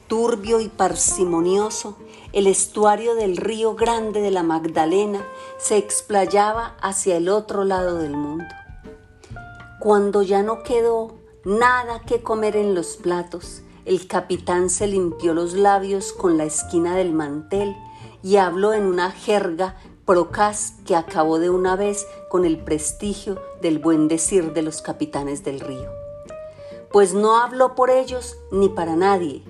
turbio 0.08 0.60
y 0.60 0.70
parsimonioso, 0.70 1.98
el 2.38 2.46
estuario 2.46 3.16
del 3.16 3.36
río 3.36 3.74
Grande 3.74 4.22
de 4.22 4.30
la 4.30 4.44
Magdalena 4.44 5.26
se 5.58 5.76
explayaba 5.76 6.78
hacia 6.80 7.18
el 7.18 7.30
otro 7.30 7.64
lado 7.64 7.98
del 7.98 8.16
mundo. 8.16 8.46
Cuando 9.80 10.22
ya 10.22 10.44
no 10.44 10.62
quedó 10.62 11.16
nada 11.44 12.02
que 12.02 12.22
comer 12.22 12.56
en 12.56 12.76
los 12.76 12.96
platos, 12.98 13.64
el 13.86 14.06
capitán 14.06 14.70
se 14.70 14.86
limpió 14.86 15.34
los 15.34 15.54
labios 15.54 16.14
con 16.14 16.38
la 16.38 16.44
esquina 16.44 16.96
del 16.96 17.12
mantel 17.12 17.76
y 18.22 18.36
habló 18.36 18.74
en 18.74 18.84
una 18.84 19.10
jerga 19.10 19.76
procaz 20.06 20.74
que 20.86 20.96
acabó 20.96 21.40
de 21.40 21.50
una 21.50 21.76
vez 21.76 22.06
con 22.30 22.46
el 22.46 22.60
prestigio 22.60 23.42
del 23.64 23.80
buen 23.80 24.08
decir 24.08 24.54
de 24.54 24.62
los 24.62 24.84
capitanes 24.84 25.44
del 25.44 25.60
río. 25.60 25.90
Pues 26.92 27.16
no 27.16 27.42
habló 27.42 27.74
por 27.74 27.90
ellos 27.90 28.38
ni 28.52 28.70
para 28.70 28.96
nadie, 28.96 29.44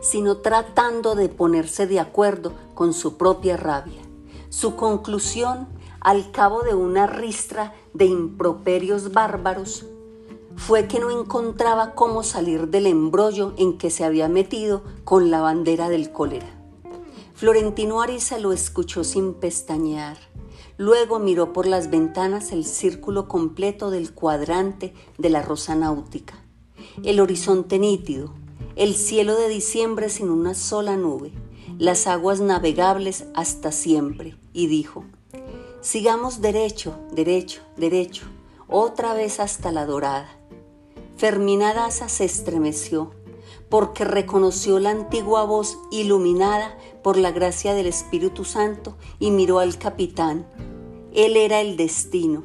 sino 0.00 0.38
tratando 0.38 1.14
de 1.14 1.28
ponerse 1.28 1.86
de 1.86 2.00
acuerdo 2.00 2.52
con 2.74 2.92
su 2.94 3.16
propia 3.16 3.56
rabia. 3.56 4.00
Su 4.48 4.74
conclusión, 4.76 5.68
al 6.00 6.30
cabo 6.32 6.62
de 6.62 6.74
una 6.74 7.06
ristra 7.06 7.74
de 7.94 8.06
improperios 8.06 9.12
bárbaros, 9.12 9.84
fue 10.56 10.88
que 10.88 10.98
no 10.98 11.10
encontraba 11.10 11.94
cómo 11.94 12.22
salir 12.22 12.68
del 12.68 12.86
embrollo 12.86 13.54
en 13.56 13.78
que 13.78 13.90
se 13.90 14.04
había 14.04 14.28
metido 14.28 14.82
con 15.04 15.30
la 15.30 15.40
bandera 15.40 15.88
del 15.88 16.12
cólera. 16.12 16.48
Florentino 17.34 18.02
Ariza 18.02 18.38
lo 18.38 18.52
escuchó 18.52 19.02
sin 19.02 19.32
pestañear. 19.32 20.18
Luego 20.76 21.18
miró 21.18 21.52
por 21.52 21.66
las 21.66 21.90
ventanas 21.90 22.52
el 22.52 22.64
círculo 22.64 23.28
completo 23.28 23.90
del 23.90 24.12
cuadrante 24.12 24.92
de 25.16 25.30
la 25.30 25.40
rosa 25.42 25.74
náutica, 25.74 26.42
el 27.02 27.20
horizonte 27.20 27.78
nítido, 27.78 28.34
el 28.80 28.94
cielo 28.96 29.36
de 29.36 29.50
diciembre 29.50 30.08
sin 30.08 30.30
una 30.30 30.54
sola 30.54 30.96
nube, 30.96 31.32
las 31.78 32.06
aguas 32.06 32.40
navegables 32.40 33.26
hasta 33.34 33.72
siempre, 33.72 34.38
y 34.54 34.68
dijo, 34.68 35.04
sigamos 35.82 36.40
derecho, 36.40 36.98
derecho, 37.12 37.60
derecho, 37.76 38.24
otra 38.68 39.12
vez 39.12 39.38
hasta 39.38 39.70
la 39.70 39.84
dorada. 39.84 40.34
Fermina 41.18 41.74
Daza 41.74 42.08
se 42.08 42.24
estremeció, 42.24 43.10
porque 43.68 44.06
reconoció 44.06 44.78
la 44.78 44.92
antigua 44.92 45.44
voz 45.44 45.76
iluminada 45.90 46.74
por 47.02 47.18
la 47.18 47.32
gracia 47.32 47.74
del 47.74 47.84
Espíritu 47.84 48.46
Santo 48.46 48.96
y 49.18 49.30
miró 49.30 49.58
al 49.58 49.76
capitán. 49.76 50.46
Él 51.12 51.36
era 51.36 51.60
el 51.60 51.76
destino, 51.76 52.44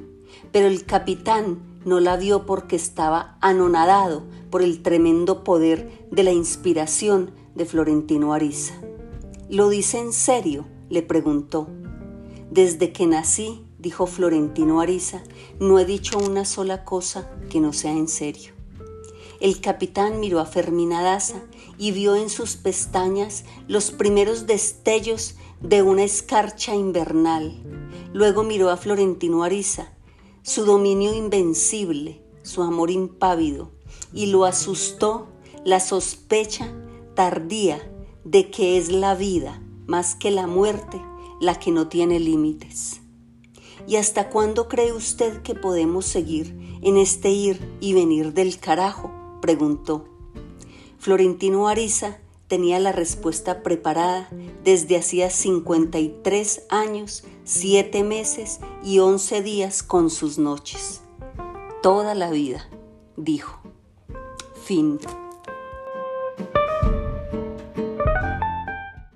pero 0.51 0.67
el 0.67 0.83
capitán 0.85 1.74
no 1.85 1.99
la 1.99 2.17
vio 2.17 2.45
porque 2.45 2.75
estaba 2.75 3.37
anonadado 3.41 4.23
por 4.49 4.63
el 4.63 4.81
tremendo 4.81 5.43
poder 5.43 6.07
de 6.11 6.23
la 6.23 6.31
inspiración 6.31 7.31
de 7.53 7.65
Florentino 7.65 8.33
Ariza. 8.33 8.73
¿Lo 9.49 9.69
dice 9.69 9.99
en 9.99 10.11
serio? 10.11 10.65
le 10.89 11.03
preguntó. 11.03 11.67
Desde 12.51 12.91
que 12.91 13.07
nací, 13.07 13.65
dijo 13.79 14.07
Florentino 14.07 14.81
Ariza, 14.81 15.23
no 15.59 15.79
he 15.79 15.85
dicho 15.85 16.17
una 16.17 16.43
sola 16.43 16.83
cosa 16.83 17.29
que 17.49 17.59
no 17.59 17.71
sea 17.71 17.91
en 17.91 18.07
serio. 18.07 18.53
El 19.39 19.61
capitán 19.61 20.19
miró 20.19 20.39
a 20.39 20.45
Fermina 20.45 21.01
Daza 21.01 21.43
y 21.77 21.91
vio 21.91 22.15
en 22.15 22.29
sus 22.29 22.55
pestañas 22.55 23.45
los 23.67 23.91
primeros 23.91 24.47
destellos 24.47 25.35
de 25.61 25.81
una 25.81 26.03
escarcha 26.03 26.73
invernal. 26.73 27.61
Luego 28.13 28.43
miró 28.43 28.69
a 28.69 28.77
Florentino 28.77 29.43
Ariza 29.43 29.94
su 30.45 30.63
dominio 30.63 31.11
invencible, 31.11 32.21
su 32.43 32.61
amor 32.61 32.91
impávido, 32.91 33.71
y 34.13 34.27
lo 34.27 34.45
asustó 34.45 35.27
la 35.63 35.79
sospecha 35.79 36.71
tardía 37.15 37.91
de 38.23 38.51
que 38.51 38.77
es 38.77 38.91
la 38.91 39.15
vida 39.15 39.59
más 39.87 40.13
que 40.13 40.29
la 40.29 40.45
muerte 40.45 41.01
la 41.41 41.57
que 41.57 41.71
no 41.71 41.87
tiene 41.87 42.19
límites. 42.19 43.01
¿Y 43.87 43.95
hasta 43.95 44.29
cuándo 44.29 44.67
cree 44.67 44.93
usted 44.93 45.41
que 45.41 45.55
podemos 45.55 46.05
seguir 46.05 46.55
en 46.83 46.97
este 46.97 47.31
ir 47.31 47.77
y 47.79 47.93
venir 47.93 48.31
del 48.33 48.59
carajo? 48.59 49.11
preguntó. 49.41 50.05
Florentino 50.99 51.67
Ariza 51.67 52.19
tenía 52.47 52.79
la 52.79 52.91
respuesta 52.91 53.63
preparada 53.63 54.29
desde 54.63 54.97
hacía 54.97 55.31
53 55.31 56.67
años, 56.69 57.23
7 57.45 58.03
meses 58.03 58.59
y 58.83 58.99
11 58.99 59.43
días 59.43 59.83
con 59.83 60.09
sus 60.09 60.39
noches. 60.39 61.01
Toda 61.83 62.15
la 62.15 62.31
vida, 62.31 62.67
dijo. 63.17 63.61
Fin. 64.63 64.99